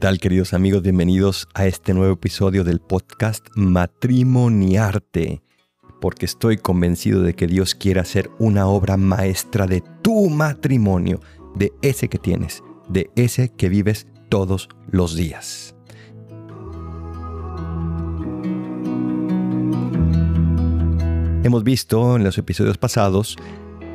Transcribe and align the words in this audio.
tal 0.00 0.18
queridos 0.18 0.54
amigos? 0.54 0.80
Bienvenidos 0.80 1.46
a 1.52 1.66
este 1.66 1.92
nuevo 1.92 2.14
episodio 2.14 2.64
del 2.64 2.80
podcast 2.80 3.46
Matrimoniarte, 3.54 5.42
porque 6.00 6.24
estoy 6.24 6.56
convencido 6.56 7.20
de 7.20 7.34
que 7.34 7.46
Dios 7.46 7.74
quiere 7.74 8.00
hacer 8.00 8.30
una 8.38 8.66
obra 8.66 8.96
maestra 8.96 9.66
de 9.66 9.82
tu 10.00 10.30
matrimonio, 10.30 11.20
de 11.54 11.74
ese 11.82 12.08
que 12.08 12.16
tienes, 12.16 12.62
de 12.88 13.10
ese 13.14 13.50
que 13.50 13.68
vives 13.68 14.06
todos 14.30 14.70
los 14.90 15.16
días. 15.16 15.74
Hemos 21.44 21.62
visto 21.62 22.16
en 22.16 22.24
los 22.24 22.38
episodios 22.38 22.78
pasados 22.78 23.36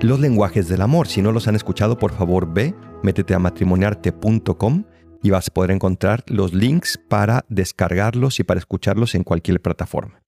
los 0.02 0.20
lenguajes 0.20 0.68
del 0.68 0.84
amor. 0.84 1.08
Si 1.08 1.24
no 1.24 1.32
los 1.32 1.48
han 1.48 1.56
escuchado, 1.56 1.98
por 1.98 2.14
favor 2.14 2.54
ve, 2.54 2.76
métete 3.02 3.34
a 3.34 3.40
matrimoniarte.com 3.40 4.84
y 5.22 5.30
vas 5.30 5.48
a 5.48 5.54
poder 5.54 5.72
encontrar 5.72 6.24
los 6.28 6.54
links 6.54 7.00
para 7.10 7.46
descargarlos 7.50 8.40
y 8.40 8.44
para 8.44 8.60
escucharlos 8.60 9.16
en 9.16 9.24
cualquier 9.24 9.62
plataforma. 9.62 10.22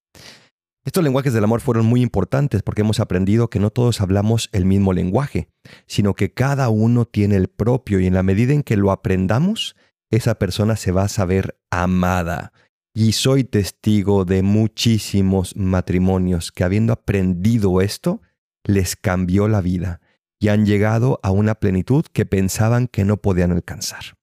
Estos 0.87 1.03
lenguajes 1.03 1.33
del 1.33 1.43
amor 1.43 1.59
fueron 1.59 1.85
muy 1.85 2.01
importantes 2.01 2.63
porque 2.63 2.81
hemos 2.81 3.01
aprendido 3.01 3.49
que 3.49 3.59
no 3.59 3.71
todos 3.71 3.99
hablamos 3.99 4.47
el 4.53 4.63
mismo 4.63 4.93
lenguaje, 4.93 5.49
sino 5.85 6.13
que 6.13 6.33
cada 6.33 6.69
uno 6.69 7.03
tiene 7.03 7.35
el 7.35 7.49
propio 7.49 7.99
y 7.99 8.07
en 8.07 8.13
la 8.13 8.23
medida 8.23 8.53
en 8.53 8.63
que 8.63 8.77
lo 8.77 8.91
aprendamos, 8.91 9.75
esa 10.11 10.35
persona 10.35 10.77
se 10.77 10.93
va 10.93 11.03
a 11.03 11.09
saber 11.09 11.59
amada. 11.69 12.53
Y 12.93 13.11
soy 13.11 13.43
testigo 13.43 14.23
de 14.23 14.41
muchísimos 14.43 15.55
matrimonios 15.57 16.53
que 16.53 16.63
habiendo 16.63 16.93
aprendido 16.93 17.81
esto, 17.81 18.21
les 18.63 18.95
cambió 18.95 19.47
la 19.47 19.61
vida 19.61 19.99
y 20.39 20.47
han 20.47 20.65
llegado 20.65 21.19
a 21.21 21.31
una 21.31 21.55
plenitud 21.55 22.05
que 22.13 22.25
pensaban 22.25 22.87
que 22.87 23.05
no 23.05 23.17
podían 23.17 23.51
alcanzar. 23.51 24.16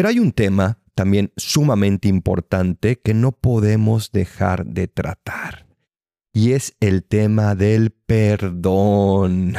Pero 0.00 0.08
hay 0.08 0.18
un 0.18 0.32
tema 0.32 0.78
también 0.94 1.30
sumamente 1.36 2.08
importante 2.08 2.98
que 2.98 3.12
no 3.12 3.32
podemos 3.32 4.12
dejar 4.12 4.64
de 4.64 4.88
tratar. 4.88 5.66
Y 6.32 6.52
es 6.52 6.74
el 6.80 7.04
tema 7.04 7.54
del 7.54 7.90
perdón. 7.90 9.56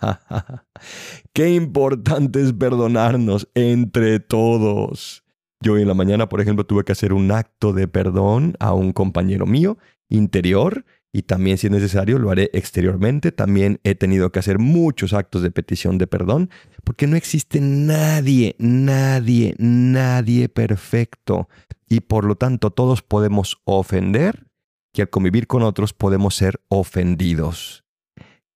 Qué 1.32 1.54
importante 1.54 2.40
es 2.40 2.52
perdonarnos 2.52 3.48
entre 3.54 4.20
todos. 4.20 5.24
Yo 5.60 5.76
en 5.76 5.88
la 5.88 5.94
mañana, 5.94 6.28
por 6.28 6.40
ejemplo, 6.40 6.64
tuve 6.64 6.84
que 6.84 6.92
hacer 6.92 7.12
un 7.12 7.32
acto 7.32 7.72
de 7.72 7.88
perdón 7.88 8.54
a 8.60 8.72
un 8.74 8.92
compañero 8.92 9.44
mío 9.44 9.76
interior 10.08 10.84
y 11.12 11.22
también 11.22 11.58
si 11.58 11.66
es 11.66 11.72
necesario 11.72 12.18
lo 12.18 12.30
haré 12.30 12.50
exteriormente. 12.52 13.32
También 13.32 13.80
he 13.84 13.94
tenido 13.94 14.30
que 14.30 14.38
hacer 14.38 14.58
muchos 14.58 15.12
actos 15.12 15.42
de 15.42 15.50
petición 15.50 15.98
de 15.98 16.06
perdón 16.06 16.50
porque 16.84 17.06
no 17.06 17.16
existe 17.16 17.60
nadie, 17.60 18.56
nadie, 18.58 19.54
nadie 19.58 20.48
perfecto 20.48 21.48
y 21.88 22.00
por 22.00 22.24
lo 22.24 22.36
tanto 22.36 22.70
todos 22.70 23.02
podemos 23.02 23.60
ofender 23.64 24.46
y 24.92 25.00
al 25.00 25.10
convivir 25.10 25.46
con 25.46 25.62
otros 25.62 25.92
podemos 25.92 26.34
ser 26.34 26.60
ofendidos. 26.68 27.84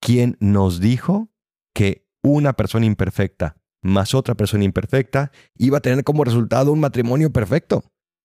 ¿Quién 0.00 0.36
nos 0.40 0.80
dijo 0.80 1.30
que 1.74 2.06
una 2.22 2.52
persona 2.54 2.86
imperfecta 2.86 3.56
más 3.84 4.14
otra 4.14 4.34
persona 4.34 4.64
imperfecta 4.64 5.30
iba 5.56 5.78
a 5.78 5.80
tener 5.80 6.02
como 6.04 6.24
resultado 6.24 6.72
un 6.72 6.80
matrimonio 6.80 7.30
perfecto? 7.30 7.84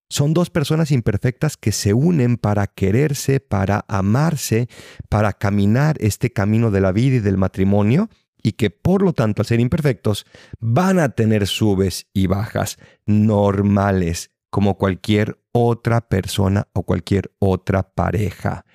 Son 0.10 0.34
dos 0.34 0.50
personas 0.50 0.92
imperfectas 0.92 1.56
que 1.56 1.72
se 1.72 1.94
unen 1.94 2.38
para 2.38 2.66
quererse, 2.66 3.40
para 3.40 3.86
amarse, 3.88 4.68
para 5.08 5.34
caminar 5.34 5.98
este 6.00 6.32
camino 6.34 6.72
de 6.72 6.82
la 6.82 6.92
vida 6.92 7.18
y 7.18 7.20
del 7.20 7.38
matrimonio 7.38 8.10
y 8.42 8.54
que 8.54 8.72
por 8.72 9.04
lo 9.04 9.14
tanto 9.14 9.42
al 9.42 9.46
ser 9.46 9.60
imperfectos 9.60 10.26
van 10.60 10.98
a 11.00 11.10
tener 11.10 11.46
subes 11.46 12.08
y 12.14 12.28
bajas 12.28 12.78
normales 13.06 14.32
como 14.50 14.78
cualquier 14.78 15.40
otra 15.52 16.02
persona 16.02 16.68
o 16.74 16.84
cualquier 16.84 17.32
otra 17.40 17.84
pareja. 17.84 18.66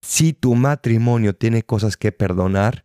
Si 0.00 0.32
tu 0.32 0.54
matrimonio 0.54 1.34
tiene 1.34 1.64
cosas 1.64 1.96
que 1.96 2.12
perdonar, 2.12 2.84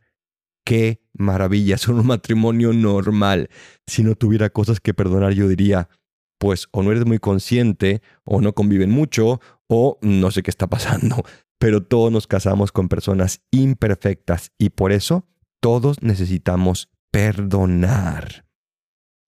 qué 0.65 1.03
maravilla, 1.13 1.77
son 1.77 1.99
un 1.99 2.07
matrimonio 2.07 2.73
normal. 2.73 3.49
Si 3.87 4.03
no 4.03 4.15
tuviera 4.15 4.49
cosas 4.49 4.79
que 4.79 4.93
perdonar, 4.93 5.33
yo 5.33 5.47
diría, 5.47 5.87
pues 6.37 6.67
o 6.71 6.83
no 6.83 6.91
eres 6.91 7.05
muy 7.05 7.19
consciente, 7.19 8.01
o 8.23 8.41
no 8.41 8.53
conviven 8.53 8.89
mucho, 8.89 9.39
o 9.67 9.97
no 10.01 10.31
sé 10.31 10.43
qué 10.43 10.49
está 10.49 10.67
pasando. 10.67 11.23
Pero 11.59 11.83
todos 11.83 12.11
nos 12.11 12.27
casamos 12.27 12.71
con 12.71 12.89
personas 12.89 13.41
imperfectas 13.51 14.51
y 14.57 14.71
por 14.71 14.91
eso 14.91 15.25
todos 15.61 16.01
necesitamos 16.01 16.89
perdonar. 17.11 18.45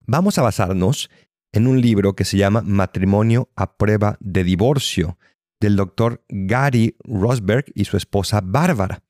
Vamos 0.06 0.38
a 0.38 0.42
basarnos 0.42 1.10
en 1.54 1.68
un 1.68 1.80
libro 1.80 2.14
que 2.14 2.26
se 2.26 2.38
llama 2.38 2.62
Matrimonio 2.62 3.50
a 3.56 3.78
prueba 3.78 4.18
de 4.20 4.44
divorcio, 4.44 5.18
del 5.62 5.78
doctor 5.78 6.24
Gary 6.28 6.98
Rosberg 7.06 7.66
y 7.74 7.86
su 7.86 7.96
esposa 7.96 8.42
Bárbara, 8.44 9.02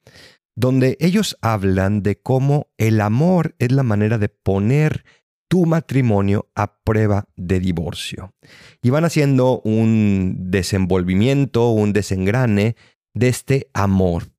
donde 0.56 0.96
ellos 1.00 1.38
hablan 1.42 2.04
de 2.04 2.22
cómo 2.22 2.68
el 2.78 3.02
amor 3.02 3.56
es 3.60 3.72
la 3.72 3.84
manera 3.84 4.18
de 4.18 4.30
poner 4.30 5.04
tu 5.48 5.66
matrimonio 5.66 6.50
a 6.56 6.82
prueba 6.84 7.28
de 7.36 7.60
divorcio. 7.60 8.34
Y 8.82 8.90
van 8.90 9.06
haciendo 9.06 9.62
un 9.62 10.36
desenvolvimiento, 10.52 11.70
un 11.70 11.94
desengrane 11.94 12.76
de 13.14 13.28
este 13.28 13.70
amor. 13.74 14.32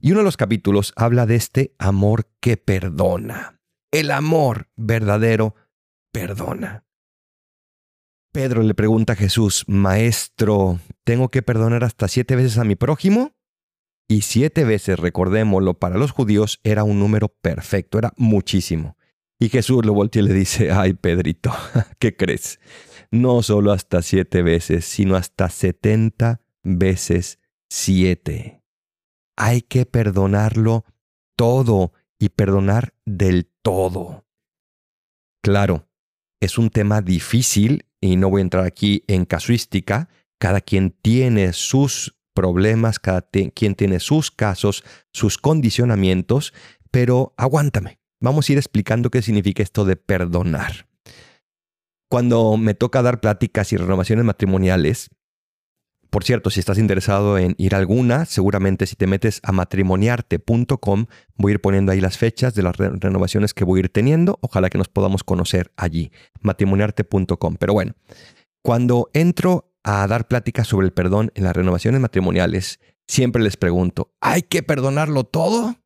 Y 0.00 0.12
uno 0.12 0.20
de 0.20 0.24
los 0.24 0.36
capítulos 0.36 0.92
habla 0.96 1.26
de 1.26 1.36
este 1.36 1.74
amor 1.78 2.30
que 2.40 2.56
perdona. 2.56 3.60
El 3.90 4.10
amor 4.10 4.68
verdadero 4.76 5.54
perdona. 6.12 6.84
Pedro 8.32 8.62
le 8.62 8.74
pregunta 8.74 9.14
a 9.14 9.16
Jesús, 9.16 9.64
Maestro, 9.66 10.78
¿tengo 11.04 11.30
que 11.30 11.42
perdonar 11.42 11.82
hasta 11.82 12.08
siete 12.08 12.36
veces 12.36 12.58
a 12.58 12.64
mi 12.64 12.76
prójimo? 12.76 13.32
Y 14.06 14.22
siete 14.22 14.64
veces, 14.64 14.98
recordémoslo, 14.98 15.74
para 15.74 15.96
los 15.96 16.10
judíos 16.10 16.60
era 16.62 16.84
un 16.84 16.98
número 16.98 17.28
perfecto, 17.28 17.98
era 17.98 18.12
muchísimo. 18.16 18.97
Y 19.40 19.50
Jesús 19.50 19.84
lo 19.86 19.94
voltea 19.94 20.22
y 20.22 20.26
le 20.26 20.34
dice, 20.34 20.72
ay 20.72 20.94
Pedrito, 20.94 21.52
¿qué 21.98 22.16
crees? 22.16 22.58
No 23.10 23.42
solo 23.42 23.72
hasta 23.72 24.02
siete 24.02 24.42
veces, 24.42 24.84
sino 24.84 25.16
hasta 25.16 25.48
setenta 25.48 26.42
veces 26.64 27.38
siete. 27.70 28.62
Hay 29.36 29.62
que 29.62 29.86
perdonarlo 29.86 30.84
todo 31.36 31.92
y 32.18 32.30
perdonar 32.30 32.94
del 33.06 33.48
todo. 33.62 34.26
Claro, 35.40 35.88
es 36.40 36.58
un 36.58 36.70
tema 36.70 37.00
difícil 37.00 37.86
y 38.00 38.16
no 38.16 38.30
voy 38.30 38.40
a 38.40 38.42
entrar 38.42 38.64
aquí 38.64 39.04
en 39.06 39.24
casuística. 39.24 40.08
Cada 40.40 40.60
quien 40.60 40.90
tiene 40.90 41.52
sus 41.52 42.16
problemas, 42.34 42.98
cada 42.98 43.22
quien 43.22 43.74
tiene 43.76 44.00
sus 44.00 44.32
casos, 44.32 44.84
sus 45.12 45.38
condicionamientos, 45.38 46.52
pero 46.90 47.34
aguántame 47.36 47.97
vamos 48.20 48.48
a 48.48 48.52
ir 48.52 48.58
explicando 48.58 49.10
qué 49.10 49.22
significa 49.22 49.62
esto 49.62 49.84
de 49.84 49.96
perdonar. 49.96 50.86
Cuando 52.10 52.56
me 52.56 52.74
toca 52.74 53.02
dar 53.02 53.20
pláticas 53.20 53.72
y 53.72 53.76
renovaciones 53.76 54.24
matrimoniales, 54.24 55.10
por 56.10 56.24
cierto, 56.24 56.48
si 56.48 56.58
estás 56.60 56.78
interesado 56.78 57.36
en 57.36 57.54
ir 57.58 57.74
a 57.74 57.78
alguna, 57.78 58.24
seguramente 58.24 58.86
si 58.86 58.96
te 58.96 59.06
metes 59.06 59.40
a 59.42 59.52
matrimoniarte.com, 59.52 61.06
voy 61.36 61.50
a 61.50 61.54
ir 61.54 61.60
poniendo 61.60 61.92
ahí 61.92 62.00
las 62.00 62.16
fechas 62.16 62.54
de 62.54 62.62
las 62.62 62.76
renovaciones 62.76 63.52
que 63.52 63.64
voy 63.64 63.80
a 63.80 63.84
ir 63.84 63.88
teniendo. 63.90 64.38
Ojalá 64.40 64.70
que 64.70 64.78
nos 64.78 64.88
podamos 64.88 65.22
conocer 65.22 65.70
allí, 65.76 66.10
matrimoniarte.com. 66.40 67.56
Pero 67.56 67.74
bueno, 67.74 67.94
cuando 68.62 69.10
entro 69.12 69.70
a 69.84 70.06
dar 70.06 70.28
pláticas 70.28 70.66
sobre 70.66 70.86
el 70.86 70.92
perdón 70.94 71.30
en 71.34 71.44
las 71.44 71.54
renovaciones 71.54 72.00
matrimoniales, 72.00 72.80
siempre 73.06 73.42
les 73.42 73.58
pregunto, 73.58 74.10
¿hay 74.20 74.42
que 74.42 74.62
perdonarlo 74.62 75.24
todo? 75.24 75.76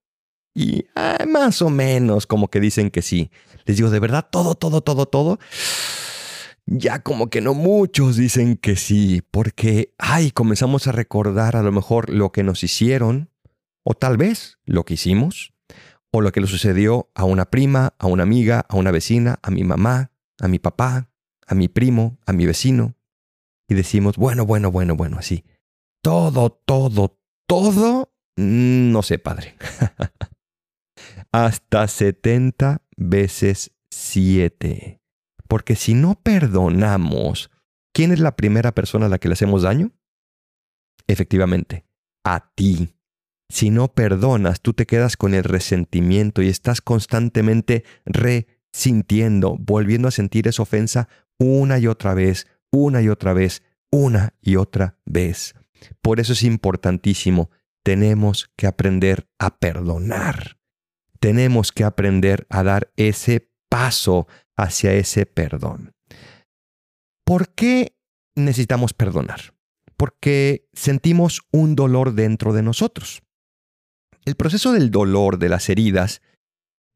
Y 0.55 0.87
ah, 0.95 1.25
más 1.27 1.63
o 1.63 1.71
menos 1.71 2.27
como 2.27 2.49
que 2.49 2.61
dicen 2.61 2.91
que 2.91 3.03
sí. 3.03 3.31
Les 3.65 3.77
digo, 3.77 3.91
de 3.91 4.01
verdad, 4.01 4.29
todo, 4.31 4.55
todo, 4.55 4.83
todo, 4.83 5.07
todo. 5.07 5.39
Ya 6.67 7.03
como 7.03 7.29
que 7.29 7.41
no 7.41 7.55
muchos 7.55 8.17
dicen 8.17 8.57
que 8.57 8.77
sí, 8.77 9.23
porque, 9.31 9.95
ay, 9.99 10.31
comenzamos 10.31 10.87
a 10.87 10.93
recordar 10.93 11.57
a 11.57 11.63
lo 11.63 11.73
mejor 11.73 12.09
lo 12.11 12.31
que 12.31 12.45
nos 12.45 12.63
hicieron, 12.63 13.31
o 13.83 13.95
tal 13.95 14.17
vez 14.17 14.59
lo 14.65 14.85
que 14.85 14.95
hicimos, 14.95 15.53
o 16.13 16.21
lo 16.21 16.31
que 16.31 16.41
le 16.41 16.47
sucedió 16.47 17.11
a 17.15 17.25
una 17.25 17.47
prima, 17.47 17.95
a 17.99 18.07
una 18.07 18.23
amiga, 18.23 18.65
a 18.69 18.77
una 18.77 18.91
vecina, 18.91 19.41
a 19.43 19.51
mi 19.51 19.65
mamá, 19.65 20.13
a 20.41 20.49
mi 20.49 20.59
papá, 20.59 21.11
a 21.47 21.55
mi 21.55 21.69
primo, 21.69 22.19
a 22.27 22.33
mi 22.33 22.47
vecino. 22.47 22.95
Y 23.69 23.75
decimos, 23.75 24.17
bueno, 24.17 24.47
bueno, 24.47 24.71
bueno, 24.71 24.95
bueno, 24.95 25.19
así. 25.19 25.45
Todo, 26.03 26.51
todo, 26.51 27.19
todo, 27.47 28.13
mm, 28.37 28.93
no 28.93 29.03
sé, 29.03 29.19
padre. 29.19 29.57
hasta 31.33 31.89
70 31.89 32.83
veces 32.97 33.73
7. 33.91 35.01
Porque 35.49 35.77
si 35.77 35.95
no 35.95 36.21
perdonamos, 36.23 37.51
¿quién 37.93 38.13
es 38.13 38.21
la 38.21 38.37
primera 38.37 38.73
persona 38.73 39.07
a 39.07 39.09
la 39.09 39.19
que 39.19 39.29
le 39.29 39.35
hacemos 39.35 39.63
daño? 39.63 39.93
Efectivamente, 41.07 41.85
a 42.25 42.53
ti. 42.55 42.95
Si 43.51 43.71
no 43.71 43.93
perdonas, 43.93 44.61
tú 44.61 44.73
te 44.73 44.87
quedas 44.87 45.17
con 45.17 45.35
el 45.35 45.45
resentimiento 45.45 46.43
y 46.43 46.49
estás 46.49 46.81
constantemente 46.81 47.85
resintiendo, 48.07 49.57
volviendo 49.59 50.09
a 50.09 50.13
sentir 50.13 50.49
esa 50.49 50.63
ofensa 50.63 51.09
una 51.39 51.79
y 51.79 51.87
otra 51.87 52.15
vez, 52.15 52.47
una 52.71 53.03
y 53.03 53.09
otra 53.09 53.35
vez, 53.35 53.63
una 53.91 54.35
y 54.41 54.57
otra 54.57 54.99
vez. 55.05 55.55
Por 56.01 56.21
eso 56.21 56.33
es 56.33 56.45
importantísimo, 56.45 57.51
tenemos 57.83 58.51
que 58.57 58.67
aprender 58.67 59.29
a 59.39 59.59
perdonar. 59.59 60.62
Tenemos 61.23 61.71
que 61.71 61.85
aprender 61.85 62.49
a 62.51 62.65
dar 62.65 62.93
ese 62.97 63.49
paso 63.71 64.27
hacia 64.57 64.93
ese 64.95 65.25
perdón. 65.25 65.93
¿Por 67.25 67.55
qué 67.55 67.97
necesitamos 68.35 68.93
perdonar? 68.93 69.55
Porque 69.97 70.69
sentimos 70.73 71.43
un 71.53 71.77
dolor 71.77 72.15
dentro 72.15 72.53
de 72.53 72.65
nosotros. 72.65 73.23
El 74.25 74.35
proceso 74.35 74.73
del 74.73 74.91
dolor 74.91 75.39
de 75.39 75.49
las 75.49 75.69
heridas 75.69 76.23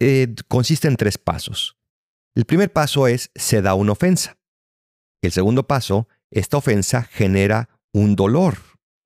eh, 0.00 0.34
consiste 0.49 0.88
en 0.88 0.96
tres 0.96 1.19
pasos. 1.19 1.76
El 2.34 2.46
primer 2.46 2.73
paso 2.73 3.06
es 3.06 3.31
se 3.37 3.62
da 3.62 3.75
una 3.75 3.93
ofensa. 3.93 4.38
El 5.23 5.31
segundo 5.31 5.69
paso, 5.69 6.08
esta 6.32 6.56
ofensa 6.56 7.05
genera 7.05 7.69
un 7.94 8.17
dolor, 8.17 8.58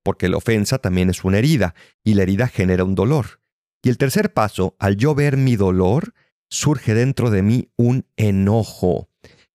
porque 0.03 0.29
la 0.29 0.37
ofensa 0.37 0.79
también 0.79 1.11
es 1.11 1.23
una 1.23 1.37
herida 1.37 1.75
y 2.03 2.15
la 2.15 2.23
herida 2.23 2.47
genera 2.47 2.83
un 2.83 2.95
dolor. 2.95 3.40
Y 3.83 3.89
el 3.89 3.97
tercer 3.97 4.33
paso, 4.33 4.75
al 4.79 4.97
yo 4.97 5.15
ver 5.15 5.37
mi 5.37 5.55
dolor, 5.55 6.13
surge 6.49 6.93
dentro 6.93 7.31
de 7.31 7.41
mí 7.41 7.69
un 7.77 8.05
enojo. 8.15 9.09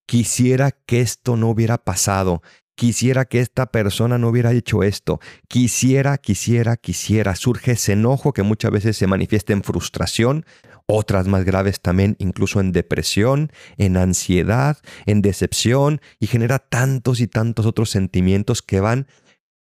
Quisiera 0.07 0.73
que 0.73 1.01
esto 1.01 1.37
no 1.37 1.51
hubiera 1.51 1.79
pasado. 1.79 2.43
Quisiera 2.77 3.25
que 3.25 3.41
esta 3.41 3.67
persona 3.67 4.19
no 4.19 4.29
hubiera 4.29 4.53
hecho 4.53 4.83
esto. 4.83 5.21
Quisiera, 5.49 6.19
quisiera, 6.19 6.77
quisiera. 6.77 7.35
Surge 7.35 7.73
ese 7.73 7.93
enojo 7.93 8.33
que 8.33 8.43
muchas 8.43 8.71
veces 8.71 8.97
se 8.97 9.07
manifiesta 9.07 9.53
en 9.53 9.63
frustración, 9.63 10.45
otras 10.87 11.27
más 11.27 11.45
graves 11.45 11.81
también 11.81 12.17
incluso 12.19 12.61
en 12.61 12.73
depresión, 12.73 13.51
en 13.77 13.97
ansiedad, 13.97 14.79
en 15.07 15.23
decepción 15.23 16.01
y 16.21 16.27
genera 16.27 16.59
tantos 16.59 17.21
y 17.21 17.27
tantos 17.27 17.67
otros 17.67 17.91
sentimientos 17.91 18.63
que 18.63 18.81
van 18.81 19.07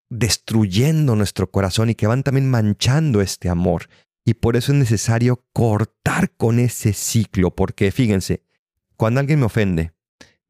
destruyendo 0.10 1.16
nuestro 1.16 1.52
corazón 1.52 1.90
y 1.90 1.96
que 1.96 2.08
van 2.08 2.24
también 2.24 2.50
manchando 2.50 3.22
este 3.22 3.48
amor. 3.48 3.90
Y 4.28 4.34
por 4.34 4.58
eso 4.58 4.74
es 4.74 4.78
necesario 4.78 5.46
cortar 5.54 6.32
con 6.36 6.60
ese 6.60 6.92
ciclo, 6.92 7.56
porque 7.56 7.94
fíjense, 7.94 8.44
cuando 8.98 9.22
alguien 9.22 9.40
me 9.40 9.46
ofende, 9.46 9.94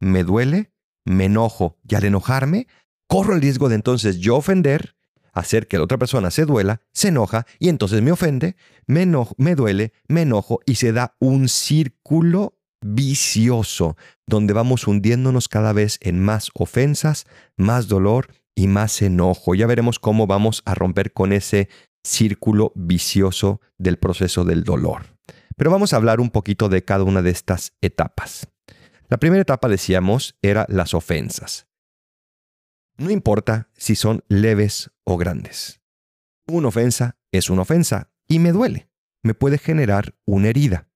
me 0.00 0.24
duele, 0.24 0.72
me 1.04 1.26
enojo 1.26 1.78
y 1.88 1.94
al 1.94 2.02
enojarme, 2.02 2.66
corro 3.06 3.36
el 3.36 3.40
riesgo 3.40 3.68
de 3.68 3.76
entonces 3.76 4.18
yo 4.18 4.34
ofender, 4.34 4.96
hacer 5.32 5.68
que 5.68 5.76
la 5.76 5.84
otra 5.84 5.96
persona 5.96 6.32
se 6.32 6.44
duela, 6.44 6.80
se 6.92 7.08
enoja 7.08 7.46
y 7.60 7.68
entonces 7.68 8.02
me 8.02 8.10
ofende, 8.10 8.56
me, 8.88 9.06
me 9.36 9.54
duele, 9.54 9.92
me 10.08 10.22
enojo 10.22 10.58
y 10.66 10.74
se 10.74 10.90
da 10.90 11.14
un 11.20 11.48
círculo 11.48 12.58
vicioso 12.80 13.96
donde 14.26 14.54
vamos 14.54 14.88
hundiéndonos 14.88 15.46
cada 15.46 15.72
vez 15.72 15.98
en 16.02 16.18
más 16.18 16.50
ofensas, 16.54 17.26
más 17.56 17.86
dolor 17.86 18.26
y 18.56 18.66
más 18.66 19.02
enojo. 19.02 19.54
Ya 19.54 19.68
veremos 19.68 20.00
cómo 20.00 20.26
vamos 20.26 20.62
a 20.64 20.74
romper 20.74 21.12
con 21.12 21.32
ese 21.32 21.68
círculo 22.08 22.72
vicioso 22.74 23.60
del 23.76 23.98
proceso 23.98 24.44
del 24.44 24.64
dolor. 24.64 25.18
Pero 25.56 25.70
vamos 25.70 25.92
a 25.92 25.96
hablar 25.96 26.20
un 26.20 26.30
poquito 26.30 26.68
de 26.68 26.84
cada 26.84 27.04
una 27.04 27.22
de 27.22 27.30
estas 27.30 27.74
etapas. 27.80 28.48
La 29.08 29.18
primera 29.18 29.42
etapa, 29.42 29.68
decíamos, 29.68 30.36
era 30.42 30.66
las 30.68 30.94
ofensas. 30.94 31.66
No 32.96 33.10
importa 33.10 33.70
si 33.76 33.94
son 33.94 34.24
leves 34.28 34.90
o 35.04 35.16
grandes. 35.16 35.80
Una 36.46 36.68
ofensa 36.68 37.18
es 37.30 37.50
una 37.50 37.62
ofensa 37.62 38.10
y 38.26 38.38
me 38.38 38.52
duele. 38.52 38.88
Me 39.22 39.34
puede 39.34 39.58
generar 39.58 40.14
una 40.24 40.48
herida. 40.48 40.88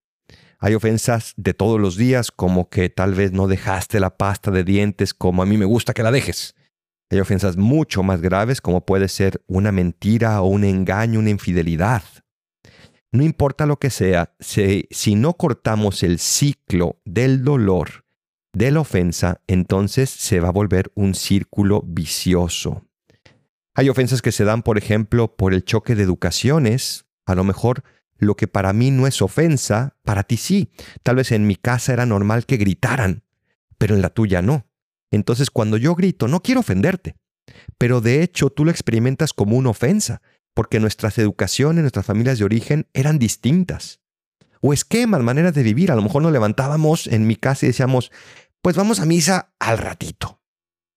Hay 0.59 0.75
ofensas 0.75 1.35
de 1.37 1.55
todos 1.55 1.81
los 1.81 1.97
días 1.97 2.31
como 2.31 2.69
que 2.69 2.89
tal 2.89 3.15
vez 3.15 3.33
no 3.33 3.49
dejaste 3.49 4.01
la 4.01 4.17
pasta 4.17 4.51
de 4.51 4.65
dientes 4.65 5.13
como 5.13 5.43
a 5.43 5.47
mí 5.47 5.59
me 5.59 5.65
gusta 5.65 5.93
que 5.93 6.03
la 6.03 6.13
dejes. 6.13 6.55
Hay 7.13 7.21
ofensas 7.21 7.59
mucho 7.59 8.03
más 8.03 8.23
graves 8.23 8.63
como 8.63 8.87
puede 8.87 9.07
ser 9.07 9.43
una 9.47 9.71
mentira 9.71 10.41
o 10.41 10.47
un 10.47 10.65
engaño, 10.65 11.19
una 11.19 11.29
infidelidad. 11.29 12.03
No 13.11 13.23
importa 13.23 13.67
lo 13.67 13.79
que 13.79 13.91
sea, 13.91 14.35
si, 14.41 15.15
no 15.15 15.35
cortamos 15.35 16.03
el 16.05 16.19
ciclo 16.19 17.03
del 17.05 17.45
dolor, 17.45 18.07
de 18.55 18.71
la 18.71 18.81
ofensa, 18.81 19.43
entonces 19.47 20.09
se 20.09 20.41
va 20.41 20.49
a 20.49 20.53
volver 20.53 20.91
un 20.95 21.15
círculo 21.15 21.83
vicioso. 21.87 22.87
Hay 23.75 23.91
ofensas 23.91 24.23
que 24.23 24.33
se 24.33 24.45
dan, 24.45 24.63
por 24.63 24.79
ejemplo, 24.79 25.37
por 25.37 25.53
el 25.53 25.67
choque 25.67 25.95
de 25.95 26.05
educaciones. 26.05 27.05
A 27.27 27.35
lo 27.35 27.45
mejor 27.45 27.85
lo 28.17 28.37
que 28.37 28.49
para 28.49 28.73
mí 28.73 28.91
no 28.91 29.07
es 29.07 29.21
ofensa, 29.21 29.99
para 30.03 30.23
ti 30.23 30.39
sí. 30.39 30.71
Tal 31.03 31.17
vez 31.17 31.31
en 31.33 31.47
mi 31.47 31.57
casa 31.57 31.93
era 31.93 32.07
normal 32.07 32.47
que 32.47 32.57
gritaran, 32.57 33.23
pero 33.77 33.95
en 33.95 34.01
la 34.01 34.09
tuya 34.09 34.41
no. 34.41 34.65
Entonces 35.13 35.51
cuando 35.51 35.77
yo 35.77 35.95
grito, 35.95 36.27
no 36.27 36.43
quiero 36.43 36.61
ofenderte, 36.61 37.15
pero 37.79 38.01
de 38.01 38.23
hecho 38.23 38.51
tú 38.51 38.65
lo 38.65 38.71
experimentas 38.71 39.33
como 39.33 39.57
una 39.57 39.71
ofensa, 39.71 40.21
porque 40.55 40.81
nuestras 40.81 41.17
educaciones, 41.19 41.83
nuestras 41.83 42.07
familias 42.07 42.39
de 42.39 42.45
origen 42.45 42.89
eran 42.93 43.19
distintas. 43.19 44.01
O 44.61 44.73
esquemas, 44.73 45.23
maneras 45.23 45.55
de 45.55 45.63
vivir. 45.63 45.91
A 45.91 45.97
lo 45.97 46.03
mejor 46.03 46.23
nos 46.23 46.33
levantábamos 46.33 47.07
en 47.07 47.27
mi 47.27 47.37
casa 47.37 47.67
y 47.67 47.69
decíamos, 47.69 48.13
pues 48.61 48.77
vamos 48.77 49.01
a 49.01 49.07
misa 49.07 49.55
al 49.59 49.79
ratito. 49.79 50.41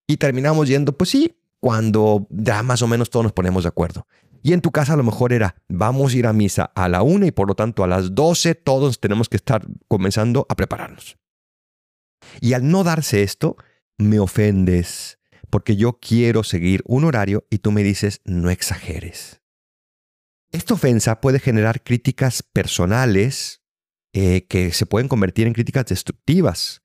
Y 0.06 0.18
terminamos 0.18 0.68
yendo, 0.68 0.96
pues 0.96 1.10
sí, 1.10 1.40
cuando 1.60 2.28
ya 2.30 2.62
más 2.62 2.82
o 2.82 2.86
menos 2.86 3.10
todos 3.10 3.24
nos 3.24 3.32
ponemos 3.32 3.64
de 3.64 3.68
acuerdo. 3.68 4.06
Y 4.42 4.52
en 4.52 4.60
tu 4.60 4.70
casa 4.70 4.92
a 4.92 4.96
lo 4.96 5.02
mejor 5.02 5.32
era, 5.32 5.56
vamos 5.68 6.12
a 6.12 6.16
ir 6.16 6.26
a 6.28 6.32
misa 6.32 6.70
a 6.76 6.88
la 6.88 7.02
una 7.02 7.26
y 7.26 7.32
por 7.32 7.48
lo 7.48 7.56
tanto 7.56 7.82
a 7.82 7.88
las 7.88 8.14
doce 8.14 8.54
todos 8.54 9.00
tenemos 9.00 9.28
que 9.28 9.36
estar 9.36 9.66
comenzando 9.88 10.46
a 10.48 10.54
prepararnos. 10.54 11.18
Y 12.40 12.52
al 12.52 12.68
no 12.68 12.84
darse 12.84 13.24
esto, 13.24 13.56
me 13.98 14.18
ofendes, 14.18 15.18
porque 15.50 15.76
yo 15.76 15.98
quiero 16.00 16.44
seguir 16.44 16.82
un 16.86 17.04
horario 17.04 17.46
y 17.50 17.58
tú 17.58 17.72
me 17.72 17.82
dices, 17.82 18.20
no 18.24 18.50
exageres. 18.50 19.42
Esta 20.52 20.74
ofensa 20.74 21.20
puede 21.20 21.40
generar 21.40 21.82
críticas 21.82 22.42
personales 22.42 23.62
eh, 24.12 24.46
que 24.46 24.72
se 24.72 24.86
pueden 24.86 25.08
convertir 25.08 25.46
en 25.46 25.52
críticas 25.52 25.86
destructivas 25.86 26.82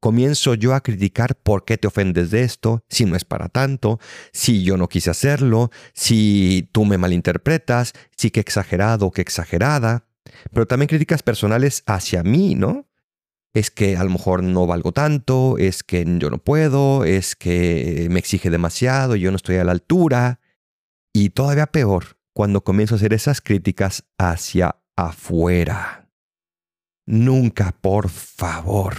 comienzo 0.00 0.54
yo 0.54 0.74
a 0.74 0.80
criticar 0.80 1.36
por 1.36 1.64
qué 1.64 1.78
te 1.78 1.86
ofendes 1.86 2.30
de 2.30 2.42
esto, 2.42 2.84
si 2.88 3.04
no 3.04 3.14
es 3.14 3.24
para 3.24 3.48
tanto, 3.48 4.00
si 4.32 4.64
yo 4.64 4.76
no 4.76 4.88
quise 4.88 5.10
hacerlo, 5.10 5.70
si 5.92 6.68
tú 6.72 6.84
me 6.84 6.98
malinterpretas, 6.98 7.92
si 8.16 8.30
que 8.30 8.40
exagerado 8.40 9.06
o 9.06 9.10
que 9.12 9.20
exagerada, 9.20 10.06
pero 10.52 10.66
también 10.66 10.88
críticas 10.88 11.22
personales 11.22 11.82
hacia 11.86 12.22
mí, 12.22 12.54
¿no? 12.54 12.86
Es 13.52 13.70
que 13.70 13.96
a 13.96 14.04
lo 14.04 14.10
mejor 14.10 14.42
no 14.42 14.66
valgo 14.66 14.92
tanto, 14.92 15.58
es 15.58 15.82
que 15.82 16.04
yo 16.18 16.30
no 16.30 16.38
puedo, 16.38 17.04
es 17.04 17.34
que 17.34 18.06
me 18.10 18.20
exige 18.20 18.48
demasiado, 18.48 19.16
yo 19.16 19.30
no 19.30 19.36
estoy 19.36 19.56
a 19.56 19.64
la 19.64 19.72
altura. 19.72 20.40
Y 21.12 21.30
todavía 21.30 21.66
peor, 21.66 22.18
cuando 22.32 22.62
comienzo 22.62 22.94
a 22.94 22.96
hacer 22.96 23.12
esas 23.12 23.40
críticas 23.40 24.04
hacia 24.18 24.76
afuera. 24.96 26.08
Nunca, 27.06 27.72
por 27.80 28.08
favor, 28.08 28.94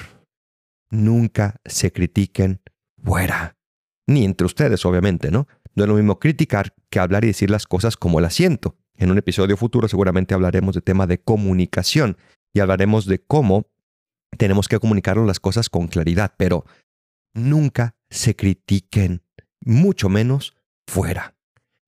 nunca 0.90 1.56
se 1.64 1.94
critiquen 1.94 2.62
fuera. 3.02 3.56
Ni 4.08 4.26
entre 4.26 4.46
ustedes, 4.46 4.86
obviamente, 4.86 5.32
¿no? 5.32 5.48
No 5.76 5.84
es 5.84 5.90
lo 5.90 5.96
mismo 5.96 6.20
criticar 6.20 6.74
que 6.90 7.00
hablar 7.00 7.24
y 7.24 7.28
decir 7.28 7.50
las 7.50 7.66
cosas 7.66 7.96
como 7.96 8.20
las 8.20 8.34
siento. 8.34 8.76
En 8.96 9.12
un 9.12 9.18
episodio 9.18 9.56
futuro 9.56 9.88
seguramente 9.88 10.34
hablaremos 10.34 10.76
de 10.76 10.82
tema 10.82 11.08
de 11.08 11.22
comunicación 11.22 12.18
y 12.54 12.60
hablaremos 12.60 13.06
de 13.06 13.24
cómo 13.24 13.68
tenemos 14.38 14.68
que 14.68 14.80
comunicar 14.80 15.18
las 15.18 15.40
cosas 15.40 15.70
con 15.70 15.88
claridad, 15.88 16.34
pero 16.38 16.66
nunca 17.34 17.96
se 18.10 18.36
critiquen, 18.36 19.24
mucho 19.62 20.10
menos 20.10 20.56
fuera. 20.88 21.36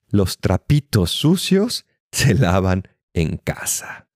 Los 0.07 0.37
trapitos 0.37 1.11
sucios 1.11 1.85
se 2.11 2.33
lavan 2.35 2.83
en 3.13 3.37
casa. 3.37 4.07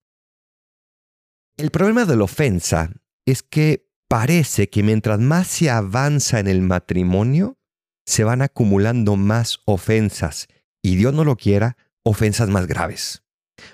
El 1.57 1.71
problema 1.71 2.05
de 2.05 2.15
la 2.15 2.23
ofensa 2.23 2.91
es 3.25 3.41
que 3.41 3.89
parece 4.07 4.69
que 4.69 4.83
mientras 4.83 5.19
más 5.19 5.47
se 5.47 5.69
avanza 5.69 6.39
en 6.39 6.47
el 6.47 6.61
matrimonio, 6.61 7.57
se 8.05 8.23
van 8.23 8.41
acumulando 8.41 9.15
más 9.15 9.59
ofensas, 9.65 10.47
y 10.81 10.95
Dios 10.95 11.13
no 11.13 11.23
lo 11.23 11.35
quiera, 11.35 11.75
ofensas 12.03 12.47
más 12.47 12.67
graves, 12.67 13.23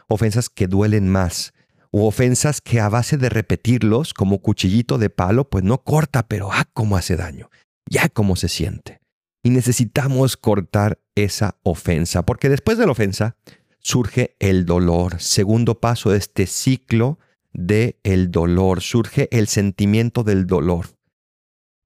ofensas 0.07 0.49
que 0.49 0.67
duelen 0.67 1.09
más, 1.09 1.53
o 1.95 2.07
ofensas 2.07 2.59
que 2.59 2.79
a 2.79 2.89
base 2.89 3.17
de 3.17 3.29
repetirlos 3.29 4.15
como 4.15 4.41
cuchillito 4.41 4.97
de 4.97 5.11
palo, 5.11 5.47
pues 5.47 5.63
no 5.63 5.83
corta, 5.83 6.27
pero 6.27 6.51
ah, 6.51 6.67
cómo 6.73 6.97
hace 6.97 7.15
daño, 7.15 7.51
ya 7.87 8.09
cómo 8.09 8.35
se 8.35 8.49
siente. 8.49 8.99
Y 9.43 9.51
necesitamos 9.51 10.35
cortar 10.35 10.99
esa 11.13 11.59
ofensa, 11.61 12.25
porque 12.25 12.49
después 12.49 12.79
de 12.79 12.87
la 12.87 12.93
ofensa 12.93 13.37
surge 13.77 14.35
el 14.39 14.65
dolor, 14.65 15.21
segundo 15.21 15.79
paso 15.79 16.09
de 16.09 16.17
este 16.17 16.47
ciclo 16.47 17.19
de 17.53 17.99
el 18.01 18.31
dolor, 18.31 18.81
surge 18.81 19.29
el 19.31 19.47
sentimiento 19.47 20.23
del 20.23 20.47
dolor. 20.47 20.87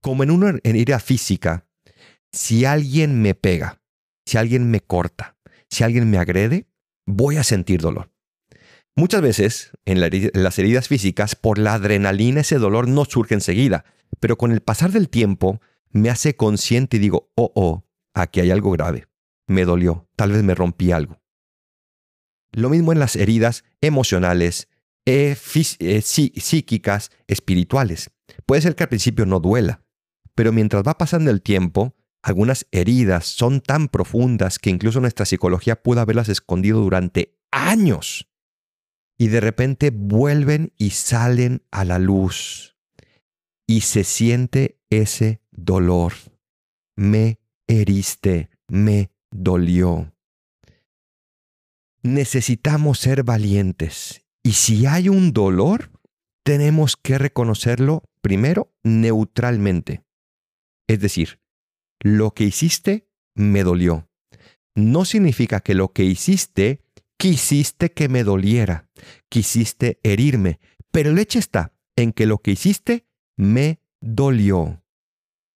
Como 0.01 0.23
en 0.23 0.31
una 0.31 0.57
herida 0.63 0.99
física, 0.99 1.67
si 2.31 2.63
alguien 2.63 3.21
me 3.21 3.35
pega, 3.35 3.81
si 4.25 4.37
alguien 4.37 4.71
me 4.71 4.79
corta, 4.79 5.35
si 5.69 5.83
alguien 5.83 6.09
me 6.09 6.17
agrede, 6.17 6.65
voy 7.05 7.35
a 7.35 7.43
sentir 7.43 7.81
dolor. 7.81 8.09
Muchas 8.97 9.21
veces, 9.21 9.71
en, 9.85 10.01
las 10.33 10.57
heridas 10.57 10.87
físicas, 10.87 11.35
por 11.35 11.59
la 11.59 11.75
adrenalina 11.75 12.41
ese 12.41 12.57
dolor 12.57 12.87
no 12.87 13.05
surge 13.05 13.35
enseguida, 13.35 13.85
pero 14.19 14.39
con 14.39 14.51
el 14.51 14.61
pasar 14.61 14.91
del 14.91 15.07
tiempo 15.07 15.61
me 15.91 16.09
hace 16.09 16.35
consciente 16.35 16.97
y 16.97 16.99
digo, 16.99 17.29
oh, 17.35 17.51
oh, 17.53 17.85
aquí 18.15 18.39
hay 18.39 18.49
algo 18.49 18.71
grave. 18.71 19.07
Me 19.45 19.65
dolió, 19.65 20.09
tal 20.15 20.31
vez 20.31 20.41
me 20.41 20.55
rompí 20.55 20.91
algo. 20.91 21.21
Lo 22.51 22.69
mismo 22.69 22.91
en 22.91 22.97
las 22.97 23.15
heridas 23.15 23.65
emocionales, 23.81 24.67
eh, 25.05 25.37
eh, 25.79 26.01
psíquicas, 26.01 27.11
espirituales. 27.27 28.09
Puede 28.47 28.63
ser 28.63 28.75
que 28.75 28.81
al 28.81 28.89
principio 28.89 29.27
no 29.27 29.39
duela, 29.39 29.83
pero 30.33 30.51
mientras 30.51 30.81
va 30.81 30.97
pasando 30.97 31.29
el 31.29 31.43
tiempo, 31.43 31.95
algunas 32.23 32.65
heridas 32.71 33.27
son 33.27 33.61
tan 33.61 33.89
profundas 33.89 34.57
que 34.57 34.71
incluso 34.71 34.99
nuestra 35.01 35.27
psicología 35.27 35.83
pudo 35.83 36.01
haberlas 36.01 36.29
escondido 36.29 36.81
durante 36.81 37.37
años. 37.51 38.27
Y 39.17 39.29
de 39.29 39.39
repente 39.39 39.91
vuelven 39.91 40.73
y 40.77 40.91
salen 40.91 41.63
a 41.71 41.85
la 41.85 41.99
luz. 41.99 42.77
Y 43.67 43.81
se 43.81 44.03
siente 44.03 44.79
ese 44.89 45.41
dolor. 45.51 46.13
Me 46.95 47.39
heriste, 47.67 48.49
me 48.67 49.11
dolió. 49.31 50.13
Necesitamos 52.03 52.99
ser 52.99 53.23
valientes. 53.23 54.25
Y 54.43 54.53
si 54.53 54.85
hay 54.85 55.09
un 55.09 55.33
dolor, 55.33 55.91
tenemos 56.43 56.95
que 56.95 57.17
reconocerlo 57.17 58.03
primero 58.21 58.73
neutralmente. 58.83 60.03
Es 60.87 61.01
decir, 61.01 61.41
lo 61.99 62.33
que 62.33 62.45
hiciste 62.45 63.09
me 63.35 63.63
dolió. 63.63 64.07
No 64.75 65.05
significa 65.05 65.59
que 65.59 65.73
lo 65.73 65.91
que 65.91 66.03
hiciste 66.03 66.81
quisiste 67.17 67.91
que 67.91 68.09
me 68.09 68.23
doliera, 68.23 68.89
quisiste 69.29 69.99
herirme, 70.03 70.59
pero 70.91 71.09
el 71.09 71.19
hecho 71.19 71.39
está 71.39 71.73
en 71.95 72.13
que 72.13 72.25
lo 72.25 72.37
que 72.39 72.51
hiciste 72.51 73.07
me 73.35 73.81
dolió. 73.99 74.83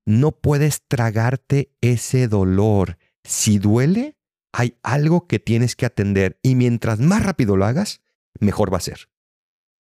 No 0.07 0.33
puedes 0.33 0.83
tragarte 0.89 1.73
ese 1.81 2.27
dolor. 2.27 2.99
Si 3.23 3.59
duele, 3.59 4.17
hay 4.53 4.77
algo 4.83 5.27
que 5.27 5.39
tienes 5.39 5.77
que 5.77 5.87
atender 5.87 6.39
y 6.43 6.55
mientras 6.55 6.99
más 6.99 7.23
rápido 7.23 7.57
lo 7.57 7.67
hagas, 7.67 8.01
mejor 8.41 8.73
va 8.73 8.79
a 8.79 8.83
ser. 8.83 9.11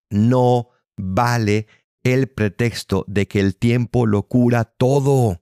No 0.09 0.69
vale 0.97 1.67
el 2.03 2.27
pretexto 2.27 3.05
de 3.07 3.27
que 3.27 3.39
el 3.39 3.55
tiempo 3.55 4.05
lo 4.05 4.23
cura 4.27 4.65
todo. 4.65 5.41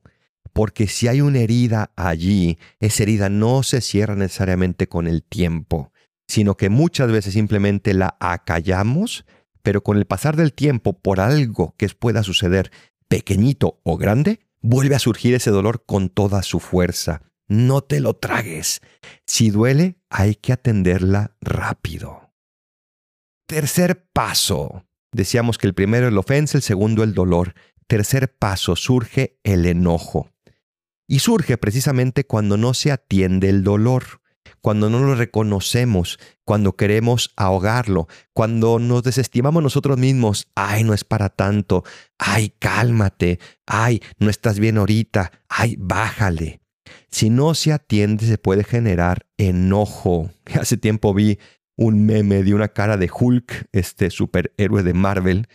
Porque 0.53 0.88
si 0.88 1.08
hay 1.08 1.22
una 1.22 1.39
herida 1.39 1.91
allí, 1.96 2.58
esa 2.79 3.03
herida 3.03 3.29
no 3.29 3.63
se 3.63 3.82
cierra 3.82 4.15
necesariamente 4.15 4.88
con 4.88 5.08
el 5.08 5.24
tiempo, 5.24 5.91
sino 6.27 6.55
que 6.55 6.69
muchas 6.69 7.12
veces 7.12 7.34
simplemente 7.34 7.93
la 7.93 8.17
acallamos, 8.19 9.25
pero 9.62 9.84
con 9.84 9.98
el 9.98 10.05
pasar 10.05 10.36
del 10.36 10.53
tiempo, 10.53 10.93
por 10.93 11.19
algo 11.19 11.75
que 11.77 11.88
pueda 11.89 12.24
suceder, 12.24 12.72
pequeñito 13.07 13.79
o 13.84 13.98
grande, 13.98 14.39
vuelve 14.62 14.96
a 14.96 15.00
surgir 15.00 15.34
ese 15.34 15.51
dolor 15.51 15.84
con 15.86 16.10
toda 16.10 16.43
su 16.43 16.60
fuerza. 16.60 17.22
No 17.48 17.81
te 17.81 18.01
lo 18.01 18.15
tragues. 18.15 18.81
Si 19.25 19.50
duele, 19.50 19.98
hay 20.10 20.36
que 20.36 20.53
atenderla 20.53 21.36
rápido. 21.39 22.34
Tercer 23.48 24.05
paso. 24.12 24.86
Decíamos 25.13 25.57
que 25.57 25.67
el 25.67 25.74
primero 25.74 26.07
es 26.07 26.13
la 26.13 26.19
ofensa, 26.19 26.57
el 26.57 26.62
segundo 26.62 27.03
el 27.03 27.13
dolor. 27.13 27.53
Tercer 27.88 28.36
paso, 28.36 28.75
surge 28.75 29.39
el 29.43 29.65
enojo. 29.65 30.29
Y 31.07 31.19
surge 31.19 31.57
precisamente 31.57 32.25
cuando 32.25 32.57
no 32.57 32.74
se 32.74 32.91
atiende 32.91 33.48
el 33.48 33.63
dolor, 33.63 34.22
cuando 34.61 34.89
no 34.89 34.99
lo 34.99 35.15
reconocemos, 35.15 36.19
cuando 36.45 36.75
queremos 36.75 37.31
ahogarlo, 37.35 38.07
cuando 38.33 38.79
nos 38.79 39.03
desestimamos 39.03 39.63
nosotros 39.63 39.97
mismos. 39.97 40.47
Ay, 40.55 40.83
no 40.83 40.93
es 40.93 41.03
para 41.03 41.29
tanto. 41.29 41.83
Ay, 42.17 42.53
cálmate. 42.59 43.39
Ay, 43.65 44.01
no 44.19 44.29
estás 44.29 44.59
bien 44.59 44.77
ahorita. 44.77 45.31
Ay, 45.49 45.75
bájale. 45.79 46.61
Si 47.09 47.29
no 47.29 47.53
se 47.53 47.73
atiende, 47.73 48.25
se 48.25 48.37
puede 48.37 48.63
generar 48.63 49.25
enojo. 49.37 50.31
Hace 50.59 50.77
tiempo 50.77 51.13
vi 51.13 51.39
un 51.75 52.05
meme 52.05 52.43
de 52.43 52.53
una 52.53 52.69
cara 52.69 52.97
de 52.97 53.09
Hulk, 53.11 53.69
este 53.71 54.09
superhéroe 54.09 54.83
de 54.83 54.93
Marvel, 54.93 55.47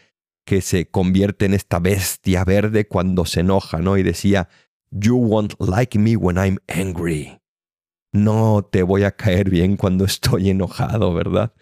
que 0.45 0.61
se 0.61 0.89
convierte 0.89 1.47
en 1.47 1.55
esta 1.55 1.79
bestia 1.79 2.45
verde 2.45 2.87
cuando 2.87 3.27
se 3.27 3.41
enoja, 3.41 3.79
¿no? 3.79 3.97
Y 3.97 4.03
decía, 4.03 4.49
You 4.91 5.17
won't 5.17 5.55
like 5.59 5.99
me 5.99 6.17
when 6.17 6.37
I'm 6.37 6.59
angry. 6.69 7.42
No 8.13 8.69
te 8.71 8.83
voy 8.83 9.05
a 9.05 9.17
caer 9.17 9.49
bien 9.49 9.77
cuando 9.77 10.05
estoy 10.05 10.51
enojado, 10.51 11.15
¿verdad? 11.15 11.55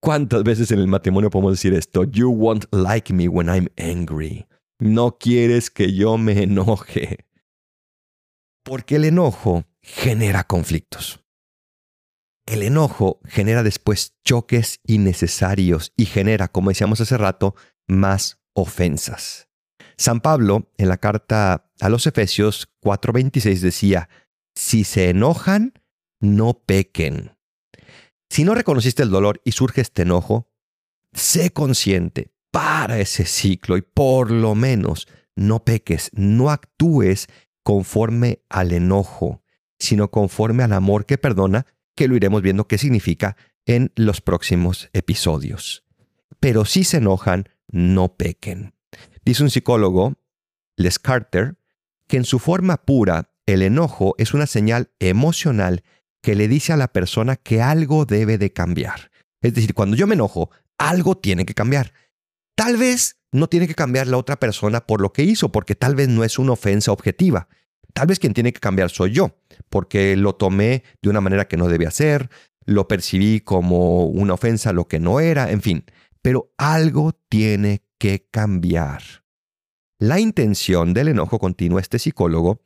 ¿Cuántas 0.00 0.44
veces 0.44 0.70
en 0.70 0.78
el 0.78 0.86
matrimonio 0.86 1.30
podemos 1.30 1.52
decir 1.52 1.74
esto? 1.74 2.04
You 2.04 2.30
won't 2.30 2.66
like 2.72 3.12
me 3.12 3.28
when 3.28 3.48
I'm 3.48 3.68
angry. 3.76 4.46
No 4.78 5.18
quieres 5.18 5.70
que 5.70 5.94
yo 5.94 6.16
me 6.18 6.42
enoje. 6.42 7.26
Porque 8.62 8.96
el 8.96 9.04
enojo 9.04 9.64
genera 9.82 10.44
conflictos. 10.44 11.24
El 12.46 12.62
enojo 12.62 13.20
genera 13.24 13.64
después 13.64 14.14
choques 14.24 14.80
innecesarios 14.84 15.92
y 15.96 16.06
genera, 16.06 16.46
como 16.46 16.70
decíamos 16.70 17.00
hace 17.00 17.16
rato, 17.16 17.56
más 17.88 18.40
ofensas. 18.54 19.48
San 19.96 20.20
Pablo, 20.20 20.70
en 20.76 20.88
la 20.88 20.98
carta 20.98 21.70
a 21.80 21.88
los 21.88 22.06
Efesios 22.06 22.68
4:26, 22.80 23.60
decía, 23.60 24.08
si 24.54 24.84
se 24.84 25.10
enojan, 25.10 25.72
no 26.20 26.62
pequen. 26.64 27.36
Si 28.28 28.44
no 28.44 28.54
reconociste 28.54 29.02
el 29.02 29.10
dolor 29.10 29.40
y 29.44 29.52
surge 29.52 29.80
este 29.80 30.02
enojo, 30.02 30.50
sé 31.12 31.50
consciente, 31.50 32.32
para 32.50 33.00
ese 33.00 33.26
ciclo 33.26 33.76
y 33.76 33.82
por 33.82 34.30
lo 34.30 34.54
menos 34.54 35.08
no 35.34 35.62
peques, 35.62 36.10
no 36.14 36.50
actúes 36.50 37.26
conforme 37.62 38.40
al 38.48 38.72
enojo, 38.72 39.42
sino 39.78 40.10
conforme 40.10 40.62
al 40.62 40.72
amor 40.72 41.04
que 41.04 41.18
perdona 41.18 41.66
que 41.94 42.08
lo 42.08 42.16
iremos 42.16 42.40
viendo 42.40 42.66
qué 42.66 42.78
significa 42.78 43.36
en 43.66 43.92
los 43.94 44.22
próximos 44.22 44.88
episodios. 44.94 45.84
Pero 46.40 46.64
si 46.64 46.84
se 46.84 46.98
enojan, 46.98 47.48
no 47.68 48.16
pequen. 48.16 48.74
Dice 49.24 49.42
un 49.42 49.50
psicólogo, 49.50 50.14
Les 50.76 50.98
Carter, 50.98 51.56
que 52.08 52.16
en 52.16 52.24
su 52.24 52.38
forma 52.38 52.78
pura, 52.78 53.32
el 53.44 53.62
enojo 53.62 54.14
es 54.18 54.32
una 54.32 54.46
señal 54.46 54.90
emocional 54.98 55.84
que 56.26 56.34
le 56.34 56.48
dice 56.48 56.72
a 56.72 56.76
la 56.76 56.88
persona 56.88 57.36
que 57.36 57.62
algo 57.62 58.04
debe 58.04 58.36
de 58.36 58.52
cambiar. 58.52 59.12
Es 59.40 59.54
decir, 59.54 59.74
cuando 59.74 59.94
yo 59.94 60.08
me 60.08 60.16
enojo, 60.16 60.50
algo 60.76 61.16
tiene 61.16 61.46
que 61.46 61.54
cambiar. 61.54 61.92
Tal 62.56 62.76
vez 62.76 63.20
no 63.30 63.46
tiene 63.46 63.68
que 63.68 63.76
cambiar 63.76 64.08
la 64.08 64.16
otra 64.16 64.34
persona 64.34 64.80
por 64.80 65.00
lo 65.00 65.12
que 65.12 65.22
hizo, 65.22 65.52
porque 65.52 65.76
tal 65.76 65.94
vez 65.94 66.08
no 66.08 66.24
es 66.24 66.40
una 66.40 66.54
ofensa 66.54 66.90
objetiva. 66.90 67.46
Tal 67.94 68.08
vez 68.08 68.18
quien 68.18 68.34
tiene 68.34 68.52
que 68.52 68.58
cambiar 68.58 68.90
soy 68.90 69.12
yo, 69.12 69.36
porque 69.68 70.16
lo 70.16 70.34
tomé 70.34 70.82
de 71.00 71.10
una 71.10 71.20
manera 71.20 71.46
que 71.46 71.56
no 71.56 71.68
debía 71.68 71.92
ser, 71.92 72.28
lo 72.64 72.88
percibí 72.88 73.38
como 73.38 74.06
una 74.06 74.34
ofensa, 74.34 74.72
lo 74.72 74.88
que 74.88 74.98
no 74.98 75.20
era, 75.20 75.52
en 75.52 75.62
fin. 75.62 75.84
Pero 76.22 76.52
algo 76.56 77.12
tiene 77.28 77.84
que 77.98 78.26
cambiar. 78.32 79.00
La 80.00 80.18
intención 80.18 80.92
del 80.92 81.06
enojo 81.06 81.38
continuo, 81.38 81.78
este 81.78 82.00
psicólogo, 82.00 82.64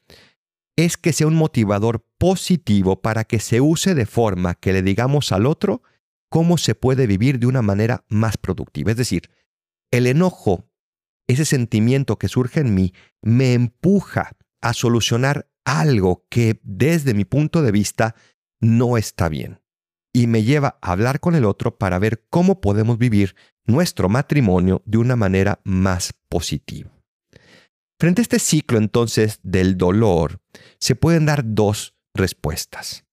es 0.85 0.97
que 0.97 1.13
sea 1.13 1.27
un 1.27 1.35
motivador 1.35 2.05
positivo 2.19 3.01
para 3.01 3.25
que 3.25 3.41
se 3.41 3.61
use 3.61 3.95
de 3.95 4.07
forma 4.07 4.55
que 4.55 4.73
le 4.73 4.83
digamos 4.83 5.33
al 5.33 5.47
otro 5.47 5.83
cómo 6.29 6.59
se 6.59 6.75
puede 6.75 7.07
vivir 7.07 7.39
de 7.39 7.47
una 7.47 7.63
manera 7.63 8.05
más 8.09 8.37
productiva. 8.37 8.91
Es 8.91 8.97
decir, 8.97 9.31
el 9.91 10.07
enojo, 10.07 10.69
ese 11.27 11.45
sentimiento 11.45 12.19
que 12.19 12.29
surge 12.29 12.61
en 12.61 12.75
mí, 12.75 12.93
me 13.23 13.55
empuja 13.55 14.37
a 14.61 14.73
solucionar 14.73 15.49
algo 15.65 16.25
que 16.31 16.61
desde 16.63 17.15
mi 17.15 17.25
punto 17.25 17.63
de 17.63 17.73
vista 17.73 18.15
no 18.61 18.97
está 18.97 19.29
bien. 19.29 19.61
Y 20.13 20.27
me 20.27 20.43
lleva 20.43 20.79
a 20.83 20.93
hablar 20.93 21.21
con 21.21 21.35
el 21.35 21.45
otro 21.45 21.79
para 21.79 21.99
ver 21.99 22.27
cómo 22.31 22.61
podemos 22.61 22.99
vivir 22.99 23.37
nuestro 23.65 24.09
matrimonio 24.09 24.83
de 24.85 24.99
una 24.99 25.17
manera 25.17 25.61
más 25.65 26.13
positiva. 26.29 27.00
Frente 28.01 28.23
a 28.23 28.25
este 28.25 28.39
ciclo 28.39 28.79
entonces 28.79 29.41
del 29.43 29.77
dolor, 29.77 30.41
se 30.79 30.95
pueden 30.97 31.27
dar 31.27 31.43
dos 31.45 31.95
respuestas. 32.15 33.05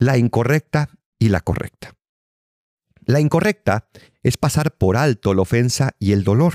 La 0.00 0.18
incorrecta 0.18 0.90
y 1.20 1.28
la 1.28 1.42
correcta. 1.42 1.94
La 3.04 3.20
incorrecta 3.20 3.88
es 4.24 4.36
pasar 4.36 4.76
por 4.76 4.96
alto 4.96 5.32
la 5.32 5.42
ofensa 5.42 5.94
y 6.00 6.10
el 6.10 6.24
dolor, 6.24 6.54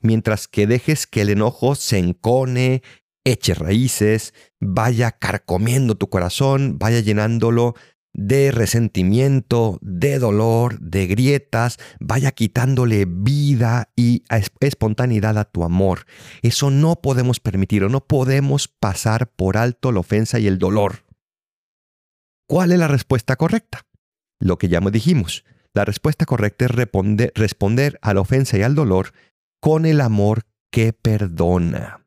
mientras 0.00 0.48
que 0.48 0.66
dejes 0.66 1.06
que 1.06 1.20
el 1.20 1.28
enojo 1.28 1.74
se 1.74 1.98
encone, 1.98 2.82
eche 3.24 3.52
raíces, 3.52 4.32
vaya 4.58 5.10
carcomiendo 5.12 5.96
tu 5.96 6.08
corazón, 6.08 6.78
vaya 6.78 7.00
llenándolo 7.00 7.74
de 8.12 8.50
resentimiento, 8.50 9.78
de 9.82 10.18
dolor, 10.18 10.78
de 10.80 11.06
grietas, 11.06 11.78
vaya 12.00 12.32
quitándole 12.32 13.06
vida 13.08 13.90
y 13.96 14.24
espontaneidad 14.60 15.38
a 15.38 15.44
tu 15.44 15.64
amor. 15.64 16.06
Eso 16.42 16.70
no 16.70 16.96
podemos 17.00 17.40
permitirlo, 17.40 17.88
no 17.88 18.00
podemos 18.00 18.68
pasar 18.68 19.30
por 19.30 19.56
alto 19.56 19.92
la 19.92 20.00
ofensa 20.00 20.38
y 20.38 20.46
el 20.46 20.58
dolor. 20.58 21.04
¿Cuál 22.48 22.72
es 22.72 22.78
la 22.78 22.88
respuesta 22.88 23.36
correcta? 23.36 23.86
Lo 24.40 24.58
que 24.58 24.68
ya 24.68 24.80
me 24.80 24.90
dijimos, 24.90 25.44
La 25.72 25.84
respuesta 25.84 26.26
correcta 26.26 26.64
es 26.64 26.72
responder, 26.72 27.32
responder 27.36 27.98
a 28.02 28.12
la 28.12 28.22
ofensa 28.22 28.58
y 28.58 28.62
al 28.62 28.74
dolor 28.74 29.12
con 29.60 29.86
el 29.86 30.00
amor 30.00 30.42
que 30.72 30.92
perdona. 30.92 32.04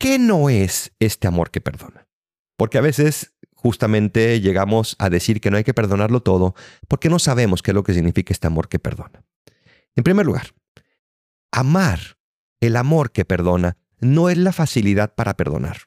¿Qué 0.00 0.18
no 0.18 0.48
es 0.48 0.92
este 0.98 1.26
amor 1.26 1.50
que 1.50 1.60
perdona? 1.60 2.08
Porque 2.56 2.78
a 2.78 2.80
veces 2.80 3.34
justamente 3.60 4.40
llegamos 4.40 4.94
a 5.00 5.10
decir 5.10 5.40
que 5.40 5.50
no 5.50 5.56
hay 5.56 5.64
que 5.64 5.74
perdonarlo 5.74 6.22
todo 6.22 6.54
porque 6.86 7.08
no 7.08 7.18
sabemos 7.18 7.60
qué 7.60 7.72
es 7.72 7.74
lo 7.74 7.82
que 7.82 7.92
significa 7.92 8.32
este 8.32 8.46
amor 8.46 8.68
que 8.68 8.78
perdona. 8.78 9.24
En 9.96 10.04
primer 10.04 10.24
lugar, 10.24 10.54
amar, 11.50 12.18
el 12.60 12.76
amor 12.76 13.10
que 13.10 13.24
perdona, 13.24 13.76
no 14.00 14.30
es 14.30 14.38
la 14.38 14.52
facilidad 14.52 15.14
para 15.16 15.36
perdonar. 15.36 15.78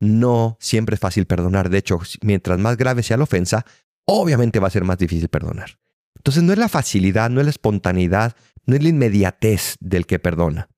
No 0.00 0.56
siempre 0.58 0.94
es 0.94 1.00
fácil 1.00 1.26
perdonar. 1.26 1.70
De 1.70 1.78
hecho, 1.78 2.00
mientras 2.22 2.58
más 2.58 2.76
grave 2.76 3.04
sea 3.04 3.16
la 3.16 3.22
ofensa, 3.22 3.64
obviamente 4.04 4.58
va 4.58 4.66
a 4.66 4.72
ser 4.72 4.82
más 4.82 4.98
difícil 4.98 5.28
perdonar. 5.28 5.78
Entonces 6.16 6.42
no 6.42 6.52
es 6.52 6.58
la 6.58 6.68
facilidad, 6.68 7.30
no 7.30 7.40
es 7.40 7.46
la 7.46 7.50
espontaneidad, 7.50 8.34
no 8.66 8.74
es 8.74 8.82
la 8.82 8.88
inmediatez 8.88 9.76
del 9.78 10.06
que 10.06 10.18
perdona. 10.18 10.68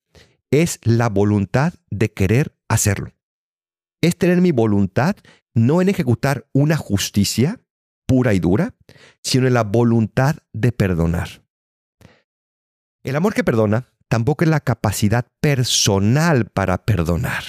Es 0.51 0.79
la 0.83 1.09
voluntad 1.09 1.73
de 1.91 2.13
querer 2.13 2.55
hacerlo. 2.69 3.16
Es 4.03 4.17
tener 4.17 4.41
mi 4.41 4.53
voluntad 4.53 5.17
no 5.55 5.81
en 5.81 5.89
ejecutar 5.89 6.47
una 6.53 6.77
justicia 6.77 7.61
pura 8.07 8.35
y 8.35 8.39
dura, 8.39 8.75
sino 9.23 9.47
en 9.47 9.55
la 9.55 9.65
voluntad 9.65 10.37
de 10.53 10.71
perdonar. 10.71 11.43
El 13.03 13.17
amor 13.17 13.35
que 13.35 13.45
perdona 13.45 13.89
tampoco 14.09 14.45
es 14.45 14.51
la 14.51 14.61
capacidad 14.61 15.27
personal 15.41 16.47
para 16.47 16.85
perdonar, 16.85 17.43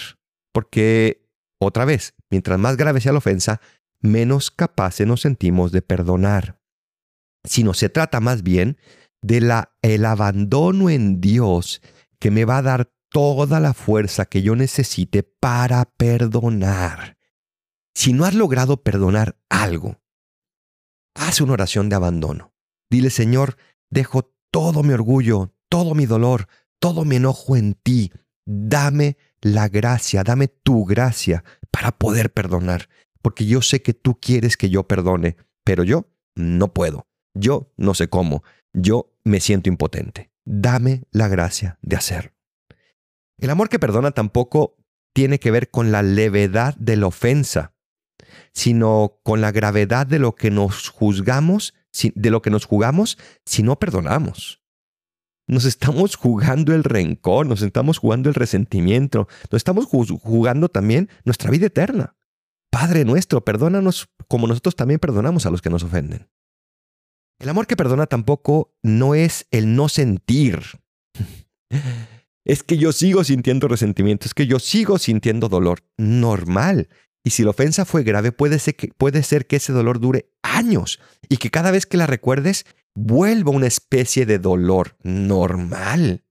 porque, 0.53 1.29
otra 1.59 1.85
vez, 1.85 2.15
mientras 2.31 2.57
más 2.57 2.77
grave 2.77 3.01
sea 3.01 3.11
la 3.11 3.19
ofensa, 3.19 3.61
menos 4.01 4.51
capaces 4.51 5.05
nos 5.05 5.21
sentimos 5.21 5.71
de 5.71 5.81
perdonar, 5.81 6.59
sino 7.43 7.73
se 7.73 7.89
trata 7.89 8.19
más 8.19 8.41
bien 8.43 8.77
de 9.21 9.41
la, 9.41 9.75
el 9.81 10.05
abandono 10.05 10.89
en 10.89 11.21
Dios 11.21 11.81
que 12.19 12.31
me 12.31 12.45
va 12.45 12.57
a 12.57 12.63
dar 12.63 12.91
toda 13.09 13.59
la 13.59 13.73
fuerza 13.73 14.25
que 14.25 14.41
yo 14.41 14.55
necesite 14.55 15.23
para 15.23 15.85
perdonar. 15.85 17.17
Si 17.93 18.13
no 18.13 18.25
has 18.25 18.35
logrado 18.35 18.83
perdonar 18.83 19.37
algo, 19.49 19.99
haz 21.15 21.41
una 21.41 21.53
oración 21.53 21.89
de 21.89 21.95
abandono. 21.95 22.53
Dile, 22.89 23.09
Señor, 23.09 23.57
dejo 23.89 24.33
todo 24.51 24.83
mi 24.83 24.93
orgullo, 24.93 25.53
todo 25.69 25.95
mi 25.95 26.05
dolor, 26.05 26.47
todo 26.79 27.05
mi 27.05 27.15
enojo 27.17 27.55
en 27.55 27.73
ti. 27.73 28.11
Dame 28.45 29.17
la 29.41 29.67
gracia, 29.67 30.23
dame 30.23 30.47
tu 30.47 30.85
gracia 30.85 31.43
para 31.71 31.91
poder 31.91 32.31
perdonar, 32.31 32.87
porque 33.21 33.45
yo 33.45 33.61
sé 33.61 33.81
que 33.81 33.93
tú 33.93 34.19
quieres 34.19 34.57
que 34.57 34.69
yo 34.69 34.87
perdone, 34.87 35.37
pero 35.63 35.83
yo 35.83 36.07
no 36.35 36.73
puedo. 36.73 37.07
Yo 37.33 37.73
no 37.77 37.93
sé 37.93 38.09
cómo. 38.09 38.43
Yo 38.73 39.13
me 39.23 39.39
siento 39.39 39.69
impotente. 39.69 40.31
Dame 40.45 41.03
la 41.11 41.27
gracia 41.27 41.77
de 41.81 41.95
hacerlo. 41.95 42.36
El 43.39 43.49
amor 43.49 43.69
que 43.69 43.79
perdona 43.79 44.11
tampoco 44.11 44.75
tiene 45.13 45.39
que 45.39 45.51
ver 45.51 45.69
con 45.69 45.91
la 45.91 46.01
levedad 46.01 46.75
de 46.75 46.95
la 46.95 47.07
ofensa, 47.07 47.73
sino 48.53 49.19
con 49.23 49.41
la 49.41 49.51
gravedad 49.51 50.07
de 50.07 50.19
lo 50.19 50.35
que 50.35 50.51
nos 50.51 50.89
juzgamos, 50.89 51.73
de 52.15 52.29
lo 52.29 52.41
que 52.41 52.49
nos 52.49 52.65
jugamos 52.65 53.17
si 53.45 53.63
no 53.63 53.77
perdonamos. 53.79 54.63
Nos 55.47 55.65
estamos 55.65 56.15
jugando 56.15 56.73
el 56.73 56.83
rencor, 56.83 57.45
nos 57.45 57.61
estamos 57.61 57.99
jugando 57.99 58.29
el 58.29 58.35
resentimiento, 58.35 59.27
nos 59.51 59.59
estamos 59.59 59.85
jugando 59.85 60.69
también 60.69 61.09
nuestra 61.23 61.51
vida 61.51 61.67
eterna. 61.67 62.15
Padre 62.69 63.05
nuestro, 63.05 63.45
perdónanos 63.45 64.09
como 64.27 64.47
nosotros 64.47 64.75
también 64.75 64.99
perdonamos 64.99 65.45
a 65.45 65.49
los 65.49 65.61
que 65.61 65.69
nos 65.69 65.83
ofenden. 65.83 66.29
El 67.39 67.49
amor 67.49 67.67
que 67.67 67.77
perdona 67.77 68.07
tampoco 68.07 68.75
no 68.83 69.15
es 69.15 69.47
el 69.51 69.75
no 69.75 69.89
sentir. 69.89 70.61
es 72.47 72.63
que 72.63 72.77
yo 72.77 72.93
sigo 72.93 73.25
sintiendo 73.25 73.67
resentimiento, 73.67 74.25
es 74.25 74.33
que 74.33 74.47
yo 74.47 74.57
sigo 74.59 74.97
sintiendo 74.97 75.49
dolor. 75.49 75.83
Normal. 75.97 76.87
Y 77.21 77.31
si 77.31 77.43
la 77.43 77.49
ofensa 77.49 77.83
fue 77.83 78.03
grave, 78.03 78.31
puede 78.31 78.57
ser, 78.57 78.75
que, 78.77 79.55
ese 79.57 79.73
dolor 79.73 79.99
dure 79.99 80.31
años 80.43 81.01
y 81.27 81.37
que 81.37 81.51
cada 81.51 81.71
vez 81.71 81.85
que 81.85 81.97
la 81.97 82.07
recuerdes 82.07 82.65
vuelva 82.95 83.51
una 83.51 83.67
especie 83.67 84.25
de 84.25 84.39
dolor 84.39 84.95
normal. 85.03 86.23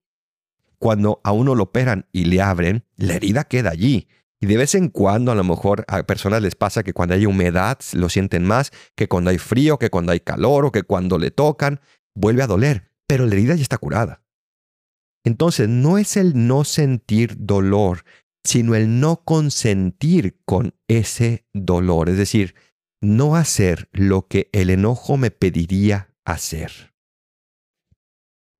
Cuando 0.78 1.20
a 1.22 1.32
uno 1.32 1.54
lo 1.54 1.64
operan 1.64 2.06
y 2.12 2.24
le 2.24 2.40
abren, 2.40 2.84
la 2.96 3.16
herida 3.16 3.44
queda 3.44 3.70
allí. 3.70 4.08
Y 4.40 4.46
de 4.46 4.56
vez 4.56 4.74
en 4.74 4.88
cuando 4.88 5.32
a 5.32 5.34
lo 5.34 5.44
mejor 5.44 5.84
a 5.86 6.02
personas 6.04 6.40
les 6.40 6.54
pasa 6.54 6.82
que 6.82 6.94
cuando 6.94 7.14
hay 7.14 7.26
humedad 7.26 7.78
lo 7.92 8.08
sienten 8.08 8.46
más, 8.46 8.72
que 8.94 9.06
cuando 9.06 9.28
hay 9.28 9.38
frío, 9.38 9.78
que 9.78 9.90
cuando 9.90 10.12
hay 10.12 10.20
calor 10.20 10.64
o 10.64 10.72
que 10.72 10.82
cuando 10.82 11.18
le 11.18 11.30
tocan, 11.30 11.80
vuelve 12.14 12.42
a 12.42 12.46
doler. 12.46 12.90
Pero 13.06 13.26
la 13.26 13.34
herida 13.34 13.54
ya 13.54 13.62
está 13.62 13.76
curada. 13.76 14.22
Entonces, 15.26 15.68
no 15.68 15.98
es 15.98 16.16
el 16.16 16.46
no 16.46 16.62
sentir 16.62 17.34
dolor, 17.36 18.04
sino 18.44 18.76
el 18.76 19.00
no 19.00 19.24
consentir 19.24 20.38
con 20.44 20.72
ese 20.86 21.44
dolor, 21.52 22.08
es 22.08 22.16
decir, 22.16 22.54
no 23.02 23.34
hacer 23.34 23.88
lo 23.90 24.28
que 24.28 24.48
el 24.52 24.70
enojo 24.70 25.16
me 25.16 25.32
pediría 25.32 26.14
hacer. 26.24 26.94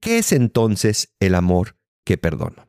¿Qué 0.01 0.19
es 0.19 0.33
entonces 0.33 1.15
el 1.21 1.37
amor 1.37 1.77
que 2.05 2.19
perdona? 2.19 2.69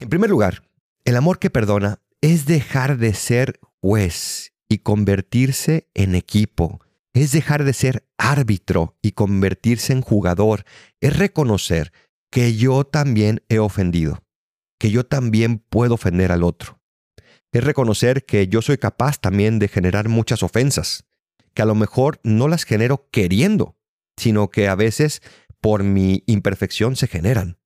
En 0.00 0.08
primer 0.08 0.28
lugar, 0.28 0.68
el 1.04 1.14
amor 1.14 1.38
que 1.38 1.50
perdona 1.50 2.02
es 2.20 2.46
dejar 2.46 2.98
de 2.98 3.14
ser 3.14 3.60
juez 3.80 4.54
y 4.68 4.78
convertirse 4.78 5.88
en 5.94 6.16
equipo, 6.16 6.80
es 7.14 7.30
dejar 7.30 7.62
de 7.62 7.74
ser 7.74 8.08
árbitro 8.16 8.96
y 9.02 9.12
convertirse 9.12 9.92
en 9.92 10.02
jugador, 10.02 10.64
es 11.00 11.16
reconocer 11.16 11.92
que 12.30 12.54
yo 12.56 12.84
también 12.84 13.42
he 13.48 13.58
ofendido, 13.58 14.24
que 14.78 14.90
yo 14.90 15.06
también 15.06 15.58
puedo 15.58 15.94
ofender 15.94 16.32
al 16.32 16.42
otro. 16.42 16.80
Es 17.52 17.64
reconocer 17.64 18.26
que 18.26 18.48
yo 18.48 18.62
soy 18.62 18.78
capaz 18.78 19.18
también 19.20 19.58
de 19.58 19.68
generar 19.68 20.08
muchas 20.08 20.42
ofensas, 20.42 21.06
que 21.54 21.62
a 21.62 21.66
lo 21.66 21.74
mejor 21.74 22.20
no 22.22 22.48
las 22.48 22.64
genero 22.64 23.08
queriendo, 23.10 23.78
sino 24.16 24.50
que 24.50 24.68
a 24.68 24.74
veces 24.74 25.22
por 25.60 25.82
mi 25.82 26.22
imperfección 26.26 26.96
se 26.96 27.06
generan. 27.06 27.58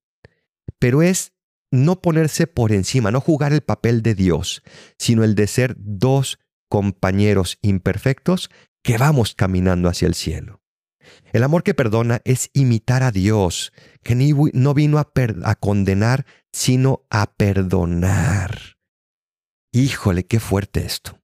Pero 0.78 1.02
es 1.02 1.32
no 1.70 2.00
ponerse 2.00 2.46
por 2.46 2.72
encima, 2.72 3.10
no 3.10 3.20
jugar 3.20 3.52
el 3.52 3.62
papel 3.62 4.02
de 4.02 4.14
Dios, 4.14 4.62
sino 4.98 5.24
el 5.24 5.34
de 5.34 5.46
ser 5.46 5.74
dos 5.78 6.38
compañeros 6.68 7.58
imperfectos 7.62 8.50
que 8.82 8.98
vamos 8.98 9.34
caminando 9.34 9.88
hacia 9.88 10.06
el 10.06 10.14
cielo. 10.14 10.61
El 11.32 11.42
amor 11.42 11.62
que 11.62 11.74
perdona 11.74 12.20
es 12.24 12.50
imitar 12.52 13.02
a 13.02 13.10
Dios, 13.10 13.72
que 14.02 14.14
no 14.14 14.74
vino 14.74 14.98
a, 14.98 15.12
a 15.44 15.54
condenar, 15.54 16.26
sino 16.52 17.06
a 17.10 17.34
perdonar. 17.34 18.76
Híjole, 19.72 20.26
qué 20.26 20.40
fuerte 20.40 20.84
esto. 20.84 21.18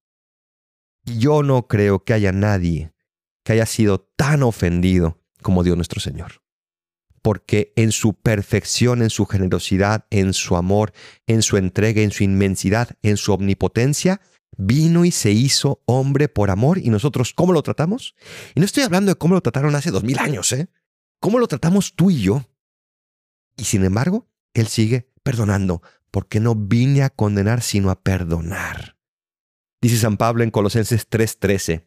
Yo 1.04 1.42
no 1.42 1.66
creo 1.66 2.04
que 2.04 2.14
haya 2.14 2.32
nadie 2.32 2.92
que 3.44 3.52
haya 3.54 3.66
sido 3.66 4.00
tan 4.16 4.42
ofendido 4.42 5.22
como 5.42 5.64
Dios 5.64 5.76
nuestro 5.76 6.00
Señor. 6.00 6.42
Porque 7.22 7.72
en 7.76 7.92
su 7.92 8.14
perfección, 8.14 9.00
en 9.00 9.10
su 9.10 9.24
generosidad, 9.24 10.06
en 10.10 10.34
su 10.34 10.56
amor, 10.56 10.92
en 11.26 11.42
su 11.42 11.56
entrega, 11.56 12.02
en 12.02 12.10
su 12.10 12.24
inmensidad, 12.24 12.90
en 13.02 13.16
su 13.16 13.32
omnipotencia, 13.32 14.20
vino 14.56 15.04
y 15.04 15.10
se 15.10 15.30
hizo 15.30 15.82
hombre 15.86 16.28
por 16.28 16.50
amor 16.50 16.78
y 16.78 16.90
nosotros, 16.90 17.32
¿cómo 17.34 17.52
lo 17.52 17.62
tratamos? 17.62 18.14
Y 18.54 18.60
no 18.60 18.66
estoy 18.66 18.82
hablando 18.82 19.12
de 19.12 19.18
cómo 19.18 19.34
lo 19.34 19.40
trataron 19.40 19.74
hace 19.74 19.90
dos 19.90 20.04
mil 20.04 20.18
años, 20.18 20.52
¿eh? 20.52 20.68
¿Cómo 21.20 21.38
lo 21.38 21.48
tratamos 21.48 21.94
tú 21.94 22.10
y 22.10 22.22
yo? 22.22 22.48
Y 23.56 23.64
sin 23.64 23.84
embargo, 23.84 24.28
Él 24.54 24.68
sigue 24.68 25.10
perdonando, 25.22 25.82
porque 26.10 26.40
no 26.40 26.54
vine 26.54 27.02
a 27.02 27.10
condenar, 27.10 27.62
sino 27.62 27.90
a 27.90 28.00
perdonar. 28.00 28.96
Dice 29.80 29.98
San 29.98 30.16
Pablo 30.16 30.42
en 30.42 30.50
Colosenses 30.50 31.08
3:13, 31.08 31.86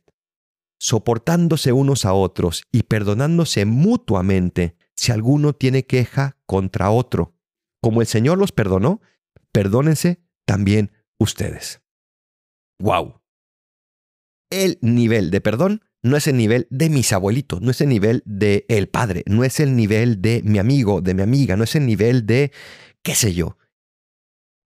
soportándose 0.79 1.71
unos 1.71 2.05
a 2.05 2.13
otros 2.13 2.63
y 2.71 2.83
perdonándose 2.83 3.65
mutuamente 3.65 4.75
si 4.95 5.11
alguno 5.11 5.53
tiene 5.53 5.85
queja 5.85 6.37
contra 6.45 6.91
otro. 6.91 7.35
Como 7.81 8.01
el 8.01 8.07
Señor 8.07 8.37
los 8.37 8.51
perdonó, 8.51 9.01
perdónense 9.51 10.21
también 10.45 10.91
ustedes. 11.17 11.80
¡Wow! 12.81 13.21
El 14.49 14.79
nivel 14.81 15.29
de 15.29 15.39
perdón 15.39 15.83
no 16.01 16.17
es 16.17 16.25
el 16.27 16.35
nivel 16.35 16.67
de 16.71 16.89
mis 16.89 17.13
abuelitos, 17.13 17.61
no 17.61 17.69
es 17.69 17.79
el 17.79 17.89
nivel 17.89 18.23
de 18.25 18.65
el 18.69 18.89
padre, 18.89 19.23
no 19.27 19.43
es 19.43 19.59
el 19.59 19.75
nivel 19.75 20.21
de 20.21 20.41
mi 20.43 20.57
amigo, 20.57 21.01
de 21.01 21.13
mi 21.13 21.21
amiga, 21.21 21.55
no 21.55 21.63
es 21.63 21.75
el 21.75 21.85
nivel 21.85 22.25
de 22.25 22.51
qué 23.03 23.13
sé 23.13 23.33
yo. 23.33 23.57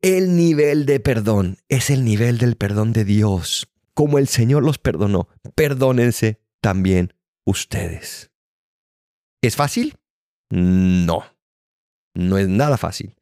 El 0.00 0.36
nivel 0.36 0.86
de 0.86 1.00
perdón 1.00 1.58
es 1.68 1.90
el 1.90 2.04
nivel 2.04 2.38
del 2.38 2.56
perdón 2.56 2.92
de 2.92 3.04
Dios. 3.04 3.68
Como 3.94 4.18
el 4.18 4.28
Señor 4.28 4.62
los 4.62 4.78
perdonó, 4.78 5.28
perdónense 5.54 6.40
también 6.60 7.14
ustedes. 7.44 8.30
¿Es 9.42 9.56
fácil? 9.56 9.98
No, 10.50 11.24
no 12.14 12.38
es 12.38 12.48
nada 12.48 12.76
fácil 12.76 13.16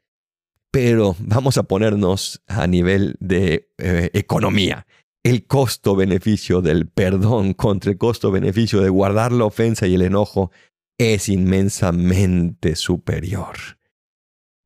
pero 0.73 1.15
vamos 1.21 1.59
a 1.59 1.65
ponernos 1.65 2.43
a 2.49 2.67
nivel 2.67 3.17
de 3.21 3.71
eh, 3.79 4.11
economía. 4.15 4.87
el 5.25 5.47
costo-beneficio 5.47 6.63
del 6.63 6.89
perdón 6.89 7.55
contra 7.55 7.93
el 7.93 7.99
costo-beneficio 7.99 8.81
de 8.81 8.89
guardar 8.89 9.31
la 9.31 9.45
ofensa 9.45 9.87
y 9.87 9.95
el 9.95 10.03
enojo 10.03 10.51
es 10.99 11.29
inmensamente 11.29 12.75
superior. 12.75 13.57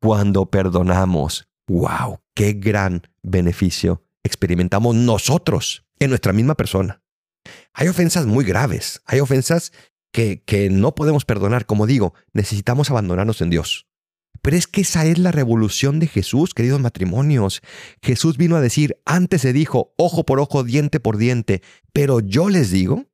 Cuando 0.00 0.50
perdonamos, 0.50 1.46
wow, 1.68 2.20
qué 2.34 2.54
gran 2.54 3.02
beneficio 3.22 4.02
experimentamos 4.24 4.94
nosotros 4.94 5.84
en 5.98 6.08
nuestra 6.08 6.32
misma 6.32 6.54
persona. 6.54 7.02
Hay 7.74 7.88
ofensas 7.88 8.24
muy 8.24 8.46
graves, 8.46 9.02
hay 9.04 9.20
ofensas 9.20 9.72
que, 10.10 10.42
que 10.42 10.70
no 10.70 10.94
podemos 10.94 11.26
perdonar. 11.26 11.66
Como 11.66 11.86
digo, 11.86 12.14
necesitamos 12.32 12.90
abandonarnos 12.90 13.42
en 13.42 13.50
Dios. 13.50 13.86
Pero 14.42 14.56
es 14.56 14.66
que 14.66 14.82
esa 14.82 15.04
es 15.06 15.18
la 15.18 15.32
revolución 15.32 15.98
de 15.98 16.06
Jesús, 16.06 16.54
queridos 16.54 16.80
matrimonios. 16.80 17.62
Jesús 18.02 18.36
vino 18.36 18.56
a 18.56 18.60
decir, 18.60 19.00
antes 19.04 19.42
se 19.42 19.52
dijo, 19.52 19.94
ojo 19.96 20.24
por 20.24 20.40
ojo, 20.40 20.64
diente 20.64 21.00
por 21.00 21.16
diente, 21.16 21.62
pero 21.92 22.20
yo 22.20 22.48
les 22.48 22.70
digo 22.70 23.06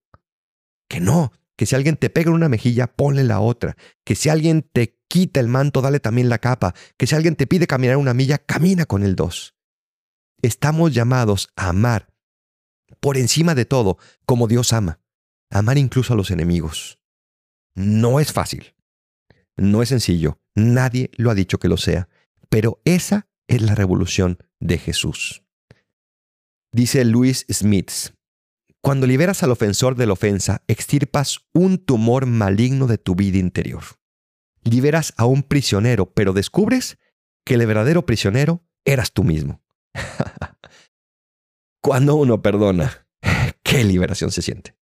que 0.89 1.01
no, 1.01 1.33
que 1.57 1.67
si 1.67 1.75
alguien 1.75 1.97
te 1.97 2.11
pega 2.11 2.31
en 2.31 2.35
una 2.35 2.49
mejilla, 2.49 2.87
ponle 2.87 3.25
la 3.25 3.41
otra, 3.41 3.77
que 4.05 4.15
si 4.15 4.29
alguien 4.29 4.63
te 4.63 4.99
quita 5.09 5.41
el 5.41 5.49
manto, 5.49 5.81
dale 5.81 6.01
también 6.01 6.29
la 6.29 6.39
capa, 6.39 6.75
que 6.97 7.07
si 7.07 7.15
alguien 7.15 7.37
te 7.37 7.47
pide 7.47 7.67
caminar 7.67 7.97
una 7.97 8.15
milla, 8.15 8.39
camina 8.39 8.87
con 8.87 9.03
el 9.03 9.17
dos. 9.17 9.55
Estamos 10.43 10.93
llamados 10.93 11.51
a 11.57 11.69
amar 11.69 12.13
por 13.01 13.17
encima 13.17 13.55
de 13.55 13.65
todo, 13.65 13.99
como 14.27 14.49
Dios 14.49 14.73
ama, 14.73 15.01
amar 15.51 15.79
incluso 15.79 16.15
a 16.15 16.17
los 16.17 16.31
enemigos. 16.31 16.99
No 17.75 18.21
es 18.21 18.33
fácil, 18.33 18.75
no 19.57 19.83
es 19.83 19.91
sencillo, 19.91 20.41
nadie 20.55 21.11
lo 21.17 21.31
ha 21.31 21.35
dicho 21.35 21.59
que 21.59 21.69
lo 21.69 21.77
sea, 21.77 22.09
pero 22.49 22.81
esa 22.85 23.29
es 23.49 23.63
la 23.63 23.75
revolución 23.75 24.39
de 24.61 24.79
Jesús. 24.79 25.43
Dice 26.73 27.05
Louis 27.05 27.45
Smith, 27.51 28.15
cuando 28.81 29.07
liberas 29.07 29.43
al 29.43 29.53
ofensor 29.53 29.95
de 29.95 30.07
la 30.07 30.15
ofensa, 30.15 30.65
extirpas 30.67 31.41
un 31.53 31.79
tumor 31.79 32.27
maligno 32.27 32.87
de 32.87 32.99
tu 32.99 33.15
vida 33.15 33.39
interior. 33.39 33.83
Liberas 34.65 35.15
a 35.17 35.25
un 35.25 35.45
prisionero, 35.45 36.13
pero 36.13 36.33
descubres 36.33 36.99
que 37.45 37.55
el 37.55 37.67
verdadero 37.67 38.07
prisionero 38.07 38.65
eras 38.85 39.13
tú 39.13 39.23
mismo. 39.23 39.63
Cuando 41.81 42.17
uno 42.17 42.43
perdona, 42.43 43.07
qué 43.63 43.85
liberación 43.85 44.33
se 44.33 44.43
siente, 44.43 44.77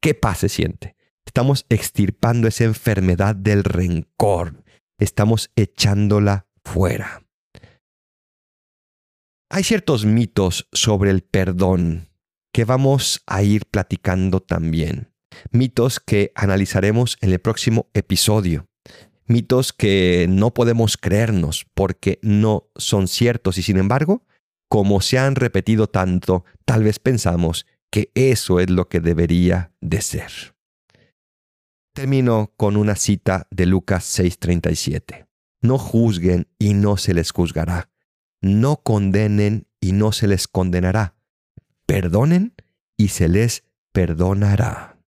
qué 0.00 0.14
paz 0.14 0.38
se 0.38 0.48
siente. 0.48 0.95
Estamos 1.36 1.66
extirpando 1.68 2.48
esa 2.48 2.64
enfermedad 2.64 3.36
del 3.36 3.62
rencor, 3.62 4.64
estamos 4.98 5.50
echándola 5.54 6.46
fuera. 6.64 7.26
Hay 9.50 9.62
ciertos 9.62 10.06
mitos 10.06 10.66
sobre 10.72 11.10
el 11.10 11.20
perdón 11.20 12.08
que 12.54 12.64
vamos 12.64 13.22
a 13.26 13.42
ir 13.42 13.66
platicando 13.66 14.40
también. 14.40 15.12
Mitos 15.50 16.00
que 16.00 16.32
analizaremos 16.34 17.18
en 17.20 17.32
el 17.32 17.38
próximo 17.38 17.90
episodio. 17.92 18.66
Mitos 19.26 19.74
que 19.74 20.24
no 20.30 20.54
podemos 20.54 20.96
creernos 20.96 21.66
porque 21.74 22.18
no 22.22 22.70
son 22.76 23.08
ciertos 23.08 23.58
y 23.58 23.62
sin 23.62 23.76
embargo, 23.76 24.24
como 24.70 25.02
se 25.02 25.18
han 25.18 25.34
repetido 25.34 25.86
tanto, 25.86 26.46
tal 26.64 26.82
vez 26.82 26.98
pensamos 26.98 27.66
que 27.90 28.10
eso 28.14 28.58
es 28.58 28.70
lo 28.70 28.88
que 28.88 29.00
debería 29.00 29.74
de 29.82 30.00
ser. 30.00 30.55
Termino 31.96 32.52
con 32.58 32.76
una 32.76 32.94
cita 32.94 33.48
de 33.50 33.64
Lucas 33.64 34.04
6:37. 34.04 35.28
No 35.62 35.78
juzguen 35.78 36.46
y 36.58 36.74
no 36.74 36.98
se 36.98 37.14
les 37.14 37.30
juzgará. 37.30 37.88
No 38.42 38.82
condenen 38.82 39.66
y 39.80 39.92
no 39.92 40.12
se 40.12 40.26
les 40.26 40.46
condenará. 40.46 41.16
Perdonen 41.86 42.54
y 42.98 43.08
se 43.08 43.30
les 43.30 43.64
perdonará. 43.92 45.00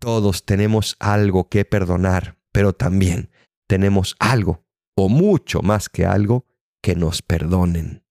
Todos 0.00 0.44
tenemos 0.44 0.96
algo 0.98 1.48
que 1.48 1.64
perdonar, 1.64 2.38
pero 2.50 2.72
también 2.72 3.30
tenemos 3.68 4.16
algo, 4.18 4.64
o 4.96 5.08
mucho 5.08 5.62
más 5.62 5.88
que 5.88 6.04
algo, 6.04 6.44
que 6.82 6.96
nos 6.96 7.22
perdonen. 7.22 8.02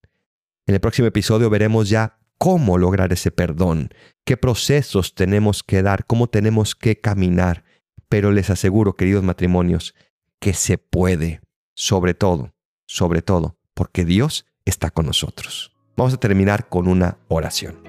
En 0.68 0.74
el 0.74 0.80
próximo 0.80 1.10
episodio 1.10 1.50
veremos 1.50 1.90
ya 1.90 2.18
cómo 2.38 2.78
lograr 2.78 3.14
ese 3.14 3.32
perdón, 3.32 3.90
qué 4.26 4.38
procesos 4.38 5.16
tenemos 5.16 5.64
que 5.64 5.82
dar, 5.82 6.06
cómo 6.06 6.28
tenemos 6.28 6.76
que 6.76 7.00
caminar. 7.00 7.64
Pero 8.10 8.32
les 8.32 8.50
aseguro, 8.50 8.94
queridos 8.94 9.24
matrimonios, 9.24 9.96
que 10.40 10.54
se 10.54 10.78
puede, 10.78 11.42
sobre 11.74 12.14
todo, 12.14 12.54
sobre 12.86 13.22
todo, 13.22 13.58
porque 13.74 14.06
Dios 14.06 14.46
está 14.66 14.92
con 14.92 15.06
nosotros. 15.06 15.72
Vamos 15.96 16.14
a 16.14 16.18
terminar 16.18 16.70
con 16.70 16.88
una 16.88 17.18
oración. 17.28 17.82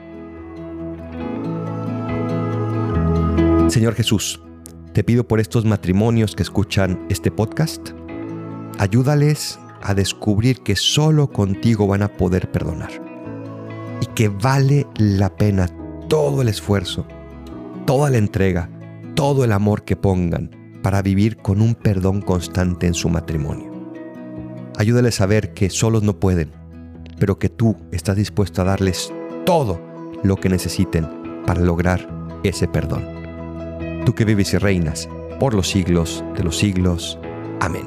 Señor 3.68 3.94
Jesús, 3.94 4.40
te 4.94 5.04
pido 5.04 5.28
por 5.28 5.40
estos 5.40 5.64
matrimonios 5.66 6.34
que 6.34 6.42
escuchan 6.42 7.06
este 7.10 7.30
podcast, 7.30 7.90
ayúdales 8.78 9.60
a 9.82 9.94
descubrir 9.94 10.62
que 10.62 10.74
solo 10.74 11.30
contigo 11.30 11.86
van 11.86 12.02
a 12.02 12.08
poder 12.08 12.50
perdonar 12.50 13.07
y 14.00 14.06
que 14.06 14.28
vale 14.28 14.86
la 14.96 15.34
pena 15.36 15.68
todo 16.08 16.42
el 16.42 16.48
esfuerzo, 16.48 17.06
toda 17.86 18.10
la 18.10 18.18
entrega, 18.18 18.70
todo 19.14 19.44
el 19.44 19.52
amor 19.52 19.84
que 19.84 19.96
pongan 19.96 20.50
para 20.82 21.02
vivir 21.02 21.36
con 21.38 21.60
un 21.60 21.74
perdón 21.74 22.20
constante 22.20 22.86
en 22.86 22.94
su 22.94 23.08
matrimonio. 23.08 23.70
Ayúdales 24.76 25.20
a 25.20 25.26
ver 25.26 25.52
que 25.54 25.70
solos 25.70 26.02
no 26.02 26.18
pueden, 26.20 26.52
pero 27.18 27.38
que 27.38 27.48
tú 27.48 27.76
estás 27.90 28.16
dispuesto 28.16 28.62
a 28.62 28.66
darles 28.66 29.12
todo 29.44 29.80
lo 30.22 30.36
que 30.36 30.48
necesiten 30.48 31.06
para 31.46 31.60
lograr 31.60 32.08
ese 32.44 32.68
perdón. 32.68 33.04
Tú 34.04 34.14
que 34.14 34.24
vives 34.24 34.54
y 34.54 34.58
reinas 34.58 35.08
por 35.40 35.54
los 35.54 35.68
siglos 35.68 36.24
de 36.36 36.44
los 36.44 36.56
siglos. 36.56 37.18
Amén. 37.60 37.86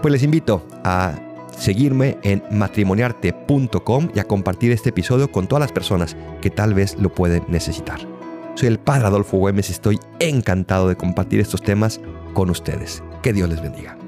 Pues 0.00 0.12
les 0.12 0.22
invito 0.22 0.66
a 0.84 1.14
seguirme 1.56 2.18
en 2.22 2.42
matrimoniarte.com 2.50 4.08
y 4.14 4.18
a 4.18 4.24
compartir 4.24 4.72
este 4.72 4.90
episodio 4.90 5.30
con 5.30 5.46
todas 5.46 5.60
las 5.60 5.72
personas 5.72 6.16
que 6.40 6.50
tal 6.50 6.74
vez 6.74 6.96
lo 6.98 7.14
pueden 7.14 7.44
necesitar. 7.48 8.00
Soy 8.54 8.68
el 8.68 8.78
padre 8.78 9.06
Adolfo 9.06 9.36
Güemes 9.36 9.68
y 9.68 9.72
estoy 9.72 9.98
encantado 10.18 10.88
de 10.88 10.96
compartir 10.96 11.40
estos 11.40 11.62
temas 11.62 12.00
con 12.34 12.50
ustedes. 12.50 13.02
Que 13.22 13.32
Dios 13.32 13.48
les 13.48 13.62
bendiga. 13.62 13.99